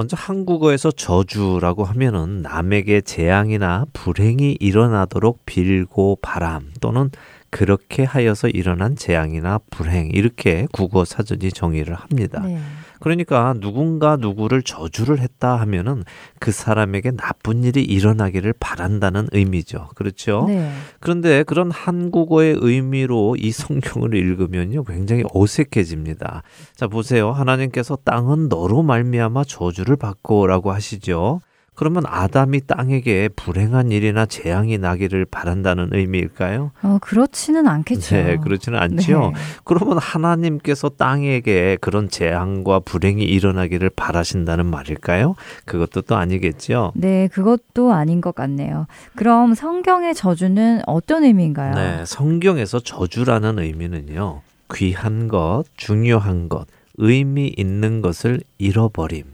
[0.00, 7.10] 먼저 한국어에서 저주라고 하면은 남에게 재앙이나 불행이 일어나도록 빌고 바람 또는
[7.50, 12.40] 그렇게 하여서 일어난 재앙이나 불행 이렇게 국어 사전이 정의를 합니다.
[12.40, 12.58] 네.
[13.00, 16.04] 그러니까 누군가 누구를 저주를 했다 하면은
[16.38, 19.88] 그 사람에게 나쁜 일이 일어나기를 바란다는 의미죠.
[19.94, 20.44] 그렇죠?
[20.46, 20.70] 네.
[21.00, 26.42] 그런데 그런 한국어의 의미로 이 성경을 읽으면요 굉장히 어색해집니다.
[26.74, 27.32] 자 보세요.
[27.32, 31.40] 하나님께서 땅은 너로 말미암아 저주를 받고라고 하시죠.
[31.80, 36.72] 그러면 아담이 땅에게 불행한 일이나 재앙이 나기를 바란다는 의미일까요?
[36.82, 38.16] 어, 그렇지는 않겠죠.
[38.16, 39.32] 네, 그렇지는 않죠.
[39.34, 39.40] 네.
[39.64, 45.36] 그러면 하나님께서 땅에게 그런 재앙과 불행이 일어나기를 바라신다는 말일까요?
[45.64, 46.92] 그것도 또 아니겠죠.
[46.96, 48.86] 네, 그것도 아닌 것 같네요.
[49.16, 51.74] 그럼 성경의 저주는 어떤 의미인가요?
[51.76, 54.42] 네, 성경에서 저주라는 의미는요.
[54.74, 56.66] 귀한 것, 중요한 것,
[56.98, 59.24] 의미 있는 것을 잃어버림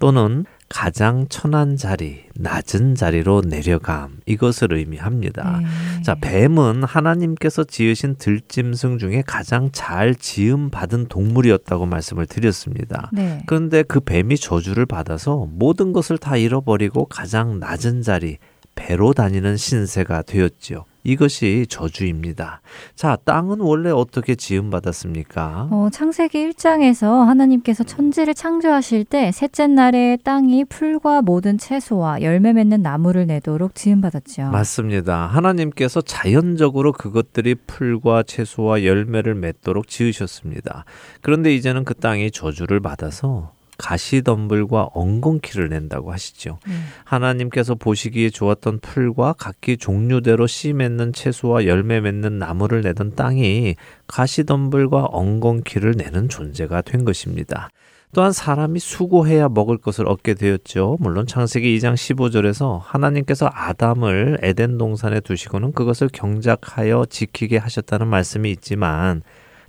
[0.00, 5.60] 또는 가장 천한 자리, 낮은 자리로 내려감 이것을 의미합니다.
[5.60, 6.02] 네.
[6.02, 13.10] 자, 뱀은 하나님께서 지으신 들짐승 중에 가장 잘 지음 받은 동물이었다고 말씀을 드렸습니다.
[13.12, 13.42] 네.
[13.46, 18.38] 그런데 그 뱀이 저주를 받아서 모든 것을 다 잃어버리고 가장 낮은 자리,
[18.74, 20.86] 배로 다니는 신세가 되었지요.
[21.04, 22.60] 이것이 저주입니다.
[22.94, 25.68] 자, 땅은 원래 어떻게 지음받았습니까?
[25.70, 32.82] 어, 창세기 1장에서 하나님께서 천지를 창조하실 때 셋째 날에 땅이 풀과 모든 채소와 열매 맺는
[32.82, 34.50] 나무를 내도록 지음받았죠.
[34.50, 35.26] 맞습니다.
[35.26, 40.84] 하나님께서 자연적으로 그것들이 풀과 채소와 열매를 맺도록 지으셨습니다.
[41.20, 43.52] 그런데 이제는 그 땅이 저주를 받아서
[43.82, 46.58] 가시덤불과 엉겅퀴를 낸다고 하시죠.
[46.68, 46.88] 음.
[47.04, 53.74] 하나님께서 보시기에 좋았던 풀과 각기 종류대로 씨 맺는 채소와 열매 맺는 나무를 내던 땅이
[54.06, 57.70] 가시덤불과 엉겅퀴를 내는 존재가 된 것입니다.
[58.14, 60.98] 또한 사람이 수고해야 먹을 것을 얻게 되었죠.
[61.00, 69.22] 물론 창세기 2장 15절에서 하나님께서 아담을 에덴 동산에 두시고는 그것을 경작하여 지키게 하셨다는 말씀이 있지만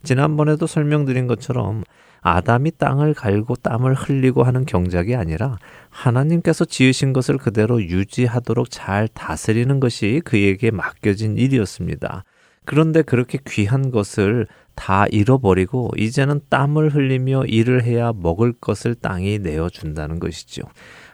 [0.04, 1.84] 지난번에도 설명드린 것처럼
[2.22, 5.58] 아담이 땅을 갈고 땀을 흘리고 하는 경작이 아니라
[5.89, 12.24] 하나님께서 지으신 것을 그대로 유지하도록 잘 다스리는 것이 그에게 맡겨진 일이었습니다.
[12.66, 20.20] 그런데 그렇게 귀한 것을 다 잃어버리고 이제는 땀을 흘리며 일을 해야 먹을 것을 땅이 내어준다는
[20.20, 20.64] 것이죠.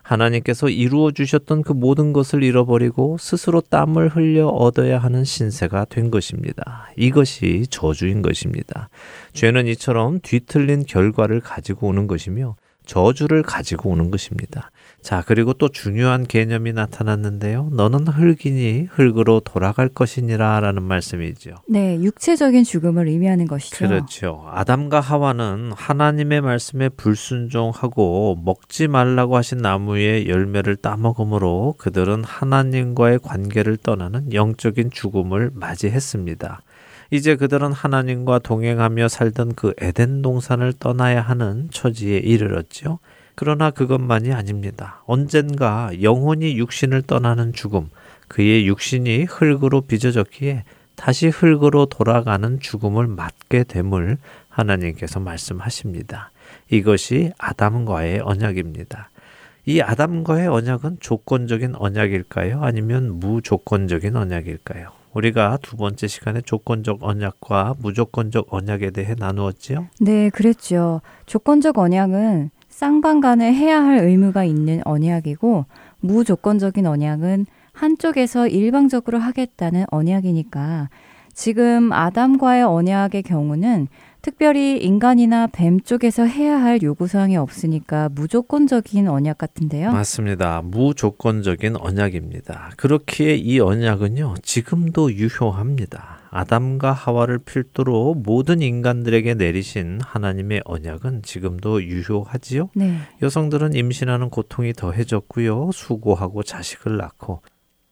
[0.10, 6.90] 하나님께서 이루어 주셨던 그 모든 것을 잃어버리고 스스로 땀을 흘려 얻어야 하는 신세가 된 것입니다.
[6.98, 8.90] 이것이 저주인 것입니다.
[9.34, 12.56] 죄는 이처럼 뒤틀린 결과를 가지고 오는 것이며
[12.88, 14.72] 저주를 가지고 오는 것입니다.
[15.02, 17.70] 자, 그리고 또 중요한 개념이 나타났는데요.
[17.72, 21.56] 너는 흙이니 흙으로 돌아갈 것이니라 라는 말씀이죠.
[21.68, 23.88] 네, 육체적인 죽음을 의미하는 것이죠.
[23.88, 24.46] 그렇죠.
[24.52, 34.34] 아담과 하와는 하나님의 말씀에 불순종하고 먹지 말라고 하신 나무의 열매를 따먹음으로 그들은 하나님과의 관계를 떠나는
[34.34, 36.62] 영적인 죽음을 맞이했습니다.
[37.12, 43.00] 이제 그들은 하나님과 동행하며 살던 그 에덴 동산을 떠나야 하는 처지에 이르렀죠.
[43.40, 45.02] 그러나 그것만이 아닙니다.
[45.06, 47.90] 언젠가 영혼이 육신을 떠나는 죽음,
[48.28, 50.66] 그의 육신이 흙으로 빚어졌기에
[50.98, 54.18] 다시 흙으로 돌아가는 죽음을 맞게 됨을
[54.50, 56.32] 하나님께서 말씀하십니다.
[56.70, 59.10] 이것이 아담과의 언약입니다.
[59.66, 62.62] 이 아담과의 언약은 조건적인 언약일까요?
[62.62, 64.90] 아니면 무조건적인 언약일까요?
[65.14, 69.88] 우리가 두 번째 시간에 조건적 언약과 무조건적 언약에 대해 나누었지요?
[70.02, 71.00] 네, 그랬죠.
[71.26, 75.66] 조건적 언약은 쌍방 간에 해야 할 의무가 있는 언약이고
[76.00, 80.90] 무조건적인 언약은 한쪽에서 일방적으로 하겠다는 언약이니까
[81.34, 83.90] 지금 아담과의 언약의 경우는
[84.22, 89.92] 특별히 인간이나 뱀 쪽에서 해야 할 요구사항이 없으니까 무조건적인 언약 같은데요.
[89.92, 90.62] 맞습니다.
[90.64, 92.72] 무조건적인 언약입니다.
[92.78, 96.19] 그렇기에 이 언약은요, 지금도 유효합니다.
[96.30, 102.70] 아담과 하와를 필두로 모든 인간들에게 내리신 하나님의 언약은 지금도 유효하지요?
[102.76, 102.98] 네.
[103.22, 105.72] 여성들은 임신하는 고통이 더해졌고요.
[105.74, 107.42] 수고하고 자식을 낳고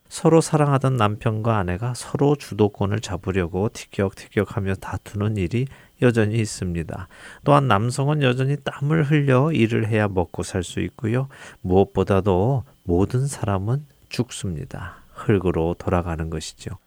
[0.09, 5.67] 서로 사랑하던 남편과 아내가 서로 주도권을 잡으려고 티격태격하며 다투는 일이
[6.01, 7.07] 여전히 있습니다.
[7.43, 11.27] 또한 남성은 여전히 땀을 흘려 일을 해야 먹고 살 수 있고요.
[11.61, 14.95] 무엇보다도 모든 사람은 죽습니다.
[15.11, 16.77] 흙으로 돌아가는 것이죠.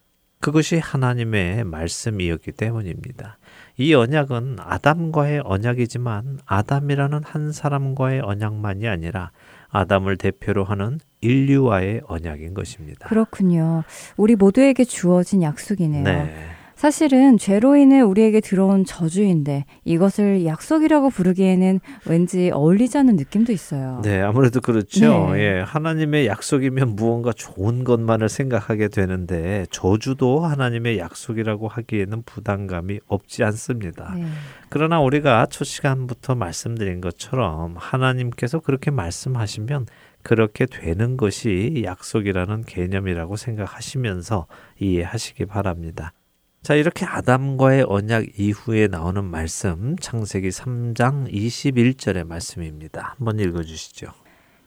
[0.41, 3.39] 그것이 하나님의 말씀이었기 때문입니다.
[3.77, 9.33] 이 언약은 아담과의 언약이지만 아담이라는 한 사람과의 언약만이 아니라
[9.69, 13.09] 아담을 대표로 하는 인류와의 언약인 것입니다.
[13.09, 13.85] 그렇군요.
[14.17, 16.05] 우리 모두에게 주어진 약속이네요.
[16.05, 16.35] 네.
[16.81, 24.01] 사실은 죄로 인해 우리에게 들어온 저주인데 이것을 약속이라고 부르기에는 왠지 어울리지 않는 느낌도 있어요.
[24.03, 25.35] 네, 아무래도 그렇죠.
[25.35, 25.41] 네.
[25.41, 34.15] 예, 하나님의 약속이면 무언가 좋은 것만을 생각하게 되는데 저주도 하나님의 약속이라고 하기에는 부담감이 없지 않습니다.
[34.17, 34.25] 네.
[34.71, 39.85] 그러나 우리가 첫 시간부터 말씀드린 것처럼 하나님께서 그렇게 말씀하시면
[40.23, 44.47] 그렇게 되는 것이 약속이라는 개념이라고 생각하시면서
[44.79, 46.15] 이해하시기 바랍니다.
[46.63, 53.15] 자, 이렇게 아담과의 언약 이후에 나오는 말씀, 창세기 3장 21절의 말씀입니다.
[53.17, 54.09] 한번 읽어 주시죠.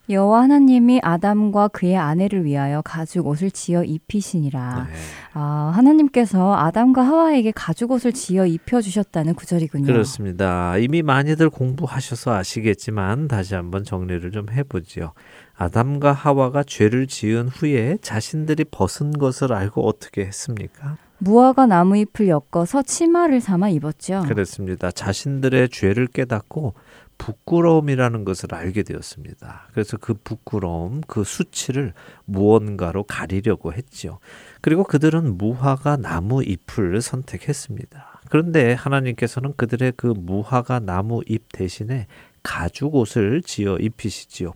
[0.08, 4.88] 여호와 하나님이 아담과 그의 아내를 위하여 가죽 옷을 지어 입히시니라.
[4.90, 4.92] 네.
[5.32, 9.86] 아, 하나님께서 아담과 하와에게 가죽 옷을 지어 입혀 주셨다는 구절이군요.
[9.86, 10.76] 그렇습니다.
[10.76, 15.12] 이미 많이들 공부하셔서 아시겠지만 다시 한번 정리를 좀 해보지요.
[15.56, 20.98] 아담과 하와가 죄를 지은 후에 자신들이 벗은 것을 알고 어떻게 했습니까?
[21.24, 24.24] 무화과 나무 잎을 엮어서 치마를 삼아 입었죠.
[24.28, 24.90] 그렇습니다.
[24.90, 26.74] 자신들의 죄를 깨닫고
[27.16, 29.68] 부끄러움이라는 것을 알게 되었습니다.
[29.72, 31.94] 그래서 그 부끄러움, 그 수치를
[32.26, 34.18] 무언가로 가리려고 했지요.
[34.60, 38.20] 그리고 그들은 무화과 나무 잎을 선택했습니다.
[38.28, 42.06] 그런데 하나님께서는 그들의 그 무화과 나무 잎 대신에
[42.42, 44.52] 가죽 옷을 지어 입히시지요.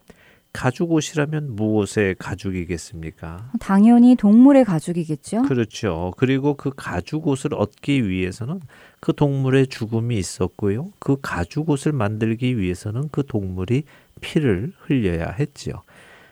[0.59, 3.53] 가죽 옷이라면 무엇의 가죽이겠습니까?
[3.61, 5.43] 당연히 동물의 가죽이겠죠.
[5.43, 6.13] 그렇죠.
[6.17, 8.61] 그리고 그 가죽 옷을 얻기 위해서는
[8.99, 10.89] 그 동물의 죽음이 있었고요.
[10.99, 13.85] 그 가죽 옷을 만들기 위해서는 그 동물이
[14.21, 15.83] 피를 흘려야 했지요.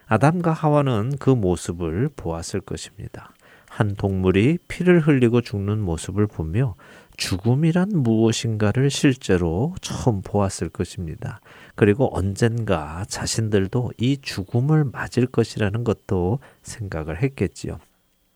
[0.07, 3.31] 아담과 하와는 그 모습을 보았을 것입니다.
[3.69, 6.75] 한 동물이 피를 흘리고 죽는 모습을 보며
[7.17, 11.41] 죽음이란 무엇인가를 실제로 처음 보았을 것입니다.
[11.75, 17.79] 그리고 언젠가 자신들도 이 죽음을 맞을 것이라는 것도 생각을 했겠지요.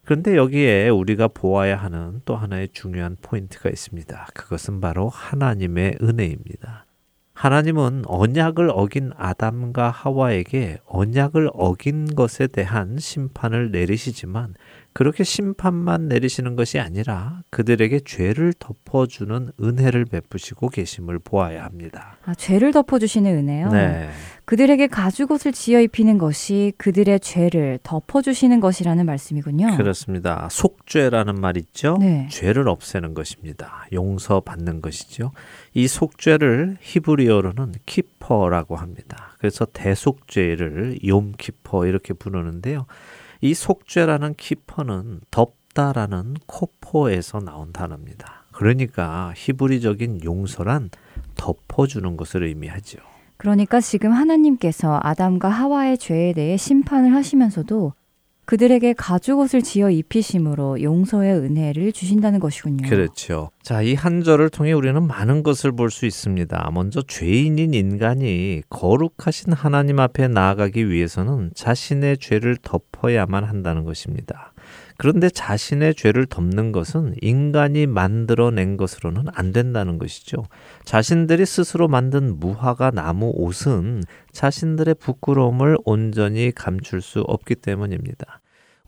[0.04, 4.28] 그런데 여기에 우리가 보아야 하는 또 하나의 중요한 포인트가 있습니다.
[4.34, 6.86] 그것은 바로 하나님의 은혜입니다.
[7.32, 14.54] 하나님은 언약을 어긴 아담과 하와에게 언약을 어긴 것에 대한 심판을 내리시지만
[14.92, 22.16] 그렇게 심판만 내리시는 것이 아니라 그들에게 죄를 덮어주는 은혜를 베푸시고 계심을 보아야 합니다.
[22.24, 23.70] 아, 죄를 덮어주시는 은혜요.
[23.70, 24.10] 네.
[24.44, 29.76] 그들에게 가죽옷을 지어 입히는 것이 그들의 죄를 덮어주시는 것이라는 말씀이군요.
[29.76, 30.48] 그렇습니다.
[30.50, 31.96] 속죄라는 말 있죠?
[32.00, 32.26] 네.
[32.30, 33.86] 죄를 없애는 것입니다.
[33.92, 35.30] 용서받는 것이죠.
[35.72, 39.36] 이 속죄를 히브리어로는 키퍼라고 합니다.
[39.38, 42.86] 그래서 대속죄를 욤키퍼 이렇게 부르는데요.
[43.40, 48.44] 이 속죄라는 키퍼는 덮다라는 코포에서 나온 단어입니다.
[48.52, 50.90] 그러니까 히브리적인 용서란
[51.36, 52.98] 덮어주는 것을 의미하죠.
[53.38, 57.94] 그러니까 지금 하나님께서 아담과 하와의 죄에 대해 심판을 하시면서도
[58.44, 62.88] 그들에게 가죽옷을 지어 입히심으로 용서의 은혜를 주신다는 것이군요.
[62.88, 63.50] 그렇죠.
[63.62, 66.70] 자, 이 한 절을 통해 우리는 많은 것을 볼 수 있습니다.
[66.72, 74.52] 먼저 죄인인 인간이 거룩하신 하나님 앞에 나아가기 위해서는 자신의 죄를 덮어야만 한다는 것입니다.
[74.96, 80.44] 그런데 자신의 죄를 덮는 것은 인간이 만들어낸 것으로는 안 된다는 것이죠.
[80.84, 84.02] 자신들이 스스로 만든 무화과 나무 옷은
[84.32, 88.40] 자신들의 부끄러움을 온전히 감출 수 없기 때문입니다.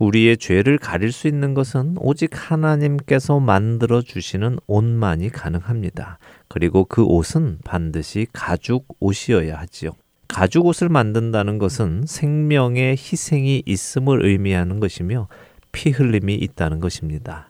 [0.03, 6.19] 우리의 죄를 가릴 수 있는 것은 오직 하나님께서 만들어 주시는 옷만이 가능합니다.
[6.49, 9.93] 그리고 그 옷은 반드시 가죽 옷이어야 하지요.
[10.27, 15.29] 가죽 옷을 만든다는 것은 생명의 희생이 있음을 의미하는 것이며
[15.71, 17.49] 피 흘림이 있다는 것입니다.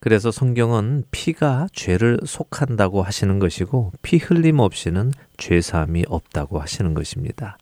[0.00, 7.58] 그래서 성경은 피가 죄를 속한다고 하시는 것이고 피 흘림 없이는 죄 사함이 없다고 하시는 것입니다.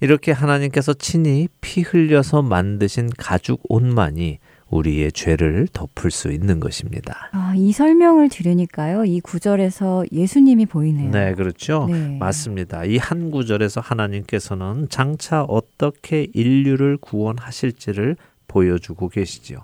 [0.00, 4.38] 이렇게 하나님께서 친히 피 흘려서 만드신 가죽 옷만이
[4.70, 7.30] 우리의 죄를 덮을 수 있는 것입니다.
[7.32, 9.06] 아, 이 설명을 들으니까요.
[9.06, 11.10] 이 구절에서 예수님이 보이네요.
[11.10, 11.86] 네, 그렇죠.
[11.90, 12.18] 네.
[12.18, 12.84] 맞습니다.
[12.84, 19.60] 이 한 구절에서 하나님께서는 장차 어떻게 인류를 구원하실지를 보여주고 계시지요.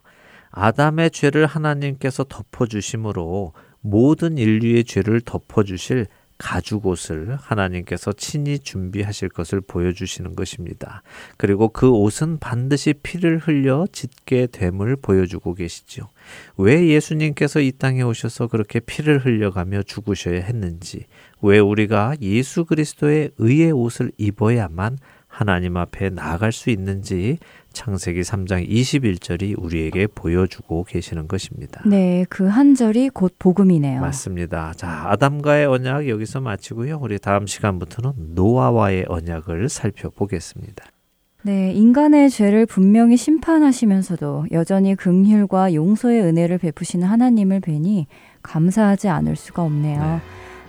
[0.50, 6.06] 아담의 죄를 하나님께서 덮어주심으로 모든 인류의 죄를 덮어주실
[6.38, 11.02] 가죽옷을 하나님께서 친히 준비하실 것을 보여주시는 것입니다.
[11.36, 16.08] 그리고 그 옷은 반드시 피를 흘려 짓게 됨을 보여주고 계시지요.
[16.56, 21.06] 왜 예수님께서 이 땅에 오셔서 그렇게 피를 흘려가며 죽으셔야 했는지,
[21.40, 24.98] 왜 우리가 예수 그리스도의 의의 옷을 입어야만
[25.34, 27.38] 하나님 앞에 나아갈 수 있는지
[27.74, 31.82] 창세기 3장 21절이 우리에게 보여주고 계시는 것입니다.
[31.84, 34.00] 네, 그 한 절이 곧 복음이네요.
[34.00, 34.72] 맞습니다.
[34.76, 36.98] 자, 아담과의 언약 여기서 마치고요.
[37.02, 40.84] 우리 다음 시간부터는 노아와의 언약을 살펴보겠습니다.
[41.42, 48.06] 네, 인간의 죄를 분명히 심판하시면서도 여전히 긍휼과 용서의 은혜를 베푸시는 하나님을 뵈니
[48.42, 50.20] 감사하지 않을 수가 없네요.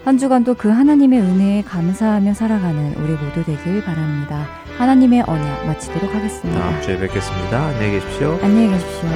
[0.06, 4.45] 한 주간도 그 하나님의 은혜에 감사하며 살아가는 우리 모두 되길 바랍니다.
[4.78, 6.60] 하나님의 언약 마치도록 하겠습니다.
[6.60, 7.66] 다음 주에 뵙겠습니다.
[7.66, 8.39] 안녕히 계십시오.
[8.43, 9.10] 안녕히 계십시오.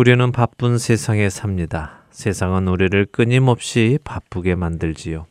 [0.00, 2.04] 우리는 바쁜 세상에 삽니다.
[2.08, 5.26] 세상은 우리를 끊임없이 바쁘게 만들지요.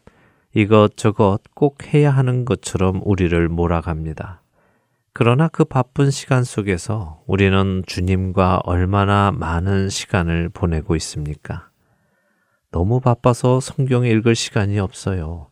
[0.54, 4.44] 이것저것 꼭 해야 하는 것처럼 우리를 몰아갑니다.
[5.12, 11.70] 그러나 그 바쁜 시간 속에서 우리는 주님과 얼마나 많은 시간을 보내고 있습니까?
[12.72, 15.48] 너무 바빠서 성경 읽을 시간이 없어요.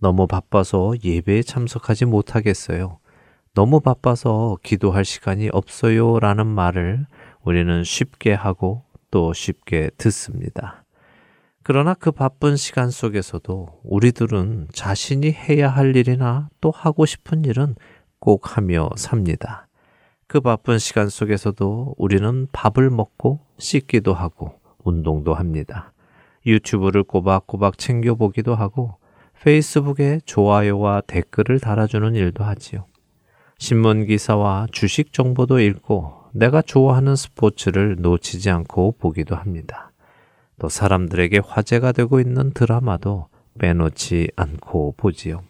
[0.00, 3.00] 너무 바빠서 예배에 참석하지 못하겠어요.
[3.52, 6.20] 너무 바빠서 기도할 시간이 없어요.
[6.20, 7.04] 라는 말을
[7.44, 10.84] 우리는 쉽게 하고 또 쉽게 듣습니다.
[11.62, 17.76] 그러나 그 바쁜 시간 속에서도 우리들은 자신이 해야 할 일이나 또 하고 싶은 일은
[18.18, 19.68] 꼭 하며 삽니다.
[20.26, 25.92] 그 바쁜 시간 속에서도 우리는 밥을 먹고 씻기도 하고 운동도 합니다.
[26.46, 28.96] 유튜브를 꼬박꼬박 챙겨보기도 하고
[29.42, 32.86] 페이스북에 좋아요와 댓글을 달아주는 일도 하지요.
[33.58, 39.92] 신문 기사와 주식 정보도 읽고 내가 좋아하는 스포츠를 놓치지 않고 보기도 합니다.
[40.58, 43.28] 또 사람들에게 화제가 되고 있는 드라마도
[43.58, 45.42] 빼놓지 않고 보지요.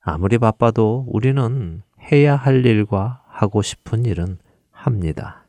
[0.00, 4.38] 아무리 바빠도 우리는 해야 할 일과 하고 싶은 일은
[4.70, 5.44] 합니다.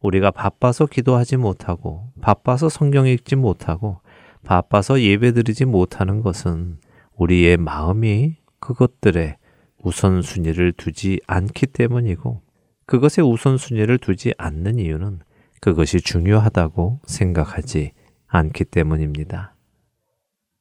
[0.00, 4.00] 우리가 바빠서 기도하지 못하고, 바빠서 성경 읽지 못하고,
[4.44, 6.78] 바빠서 예배 드리지 못하는 것은
[7.16, 9.36] 우리의 마음이 그것들에
[9.82, 12.40] 우선순위를 두지 않기 때문이고,
[12.88, 15.20] 그것에 우선순위를 두지 않는 이유는
[15.60, 17.92] 그것이 중요하다고 생각하지
[18.28, 19.54] 않기 때문입니다.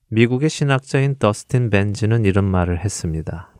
[0.09, 3.53] 미국의 신학자인 더스틴 벤지는 이런 말을 했습니다.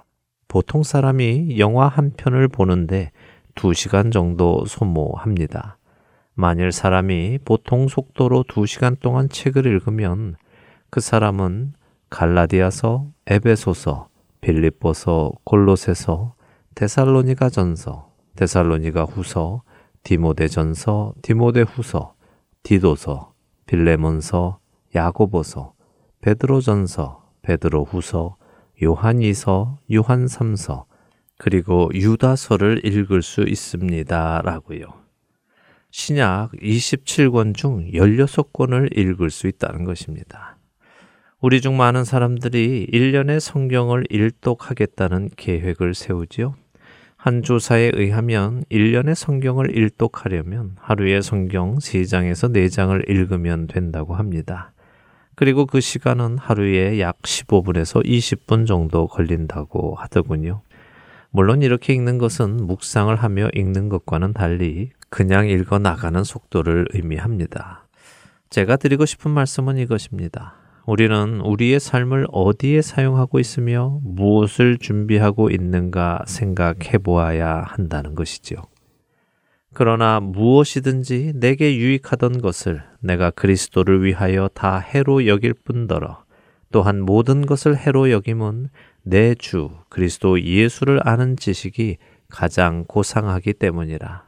[0.50, 3.12] 보통 사람이 영화 한 편을 보는데
[3.56, 5.78] 2시간 정도 소모합니다.
[6.34, 10.36] 만일 사람이 보통 속도로 2시간 동안 책을 읽으면
[10.90, 11.72] 그 사람은
[12.10, 14.10] 갈라디아서, 에베소서,
[14.42, 16.36] 빌립보서, 골로새서,
[16.76, 18.07] 데살로니가 전서,
[18.38, 19.64] 데살로니가 후서,
[20.04, 22.14] 디모데 전서, 디모데 후서,
[22.64, 23.34] 디도서,
[23.66, 24.60] 빌레몬서,
[24.96, 25.74] 야고보서,
[26.22, 28.38] 베드로 전서, 베드로 후서,
[28.82, 30.86] 요한이서, 요한 삼서,
[31.38, 34.42] 그리고 유다서를 읽을 수 있습니다.
[34.44, 34.86] 라고요.
[35.92, 40.58] 신약 27권 중 16권을 읽을 수 있다는 것입니다.
[41.40, 46.56] 우리 중 많은 사람들이 1년의 성경을 일독하겠다는 계획을 세우지요.
[47.18, 54.72] 한 조사에 의하면 1년의 성경을 일독하려면 하루에 성경 3장에서 4장을 읽으면 된다고 합니다.
[55.34, 60.62] 그리고 그 시간은 하루에 약 15분에서 20분 정도 걸린다고 하더군요.
[61.32, 67.88] 물론 이렇게 읽는 것은 묵상을 하며 읽는 것과는 달리 그냥 읽어 나가는 속도를 의미합니다.
[68.52, 70.67] 제가 드리고 싶은 말씀은 이것입니다.
[70.88, 78.56] 우리는 우리의 삶을 어디에 사용하고 있으며 무엇을 준비하고 있는가 생각해 보아야 한다는 것이죠.
[79.74, 86.24] 그러나 무엇이든지 내게 유익하던 것을 내가 그리스도를 위하여 다 해로 여길 뿐더러
[86.72, 88.70] 또한 모든 것을 해로 여김은
[89.04, 91.98] 내 주 그리스도 예수를 아는 지식이
[92.30, 94.24] 가장 고상하기 때문이라.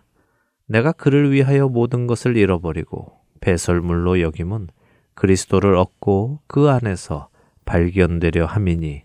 [0.68, 4.68] 내가 그를 위하여 모든 것을 잃어버리고 배설물로 여김은
[5.20, 7.28] 그리스도를 얻고 그 안에서
[7.66, 9.04] 발견되려 함이니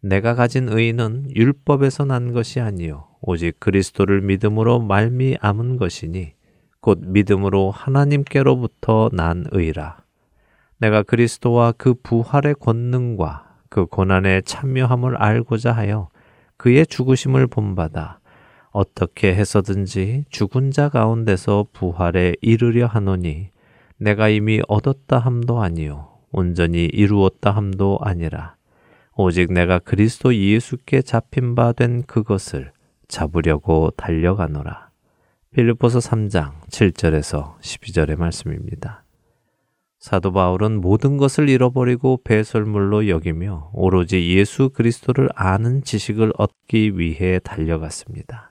[0.00, 6.32] 내가 가진 의는 율법에서 난 것이 아니요 오직 그리스도를 믿음으로 말미암은 것이니
[6.80, 9.98] 곧 믿음으로 하나님께로부터 난 의라.
[10.78, 16.08] 내가 그리스도와 그 부활의 권능과 그 고난에 참여함을 알고자 하여
[16.56, 18.18] 그의 죽으심을 본받아
[18.70, 23.50] 어떻게 해서든지 죽은 자 가운데서 부활에 이르려 하노니
[24.00, 28.56] 내가 이미 얻었다 함도 아니요 온전히 이루었다 함도 아니라
[29.14, 32.72] 오직 내가 그리스도 예수께 잡힌 바 된 그것을
[33.06, 34.90] 잡으려고 달려가노라.
[35.52, 39.04] 필리포서 3장 7절에서 12절의 말씀입니다.
[39.98, 48.49] 사도 바울은 모든 것을 잃어버리고 배설물로 여기며 오로지 예수 그리스도를 아는 지식을 얻기 위해 달려갔습니다.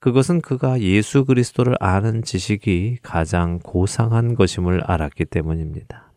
[0.00, 6.12] 그것은 그가 예수 그리스도를 아는 지식이 가장 고상한 것임을 알았기 때문입니다.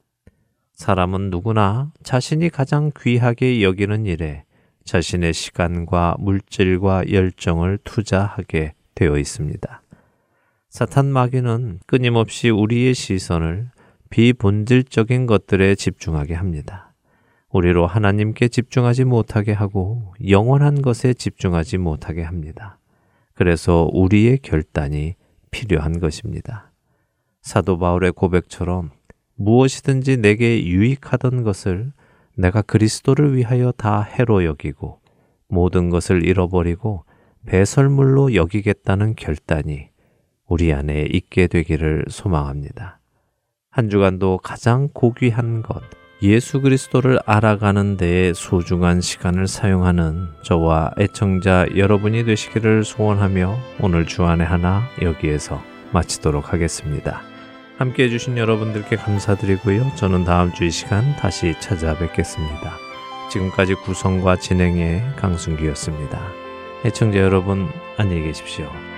[0.74, 4.46] 사람은 누구나 자신이 가장 귀하게 여기는 일에
[4.86, 9.82] 자신의 시간과 물질과 열정을 투자하게 되어 있습니다.
[10.70, 13.70] 사탄 마귀는 끊임없이 우리의 시선을
[14.10, 16.94] 비본질적인 것들에 집중하게 합니다.
[17.50, 22.80] 우리로 하나님께 집중하지 못하게 하고 영원한 것에 집중하지 못하게 합니다.
[23.34, 25.16] 그래서 우리의 결단이
[25.52, 26.72] 필요한 것입니다.
[27.42, 28.92] 사도 바울의 고백처럼
[29.36, 31.92] 무엇이든지 내게 유익하던 것을
[32.36, 35.00] 내가 그리스도를 위하여 다 해로 여기고
[35.48, 37.06] 모든 것을 잃어버리고
[37.46, 39.90] 배설물로 여기겠다는 결단이
[40.48, 43.00] 우리 안에 있게 되기를 소망합니다.
[43.70, 45.82] 한 주간도 가장 고귀한 것,
[46.24, 54.88] 예수 그리스도를 알아가는 데에 소중한 시간을 사용하는 저와 애청자 여러분이 되시기를 소원하며 오늘 주안의 하나
[55.02, 55.62] 여기에서
[55.92, 57.22] 마치도록 하겠습니다.
[57.78, 59.92] 함께 해주신 여러분들께 감사드리고요.
[59.96, 62.72] 저는 다음 주 이 시간 다시 찾아뵙겠습니다.
[63.30, 66.22] 지금까지 구성과 진행의 강순기였습니다.
[66.86, 67.68] 애청자 여러분,
[67.98, 68.93] 안녕히 계십시오.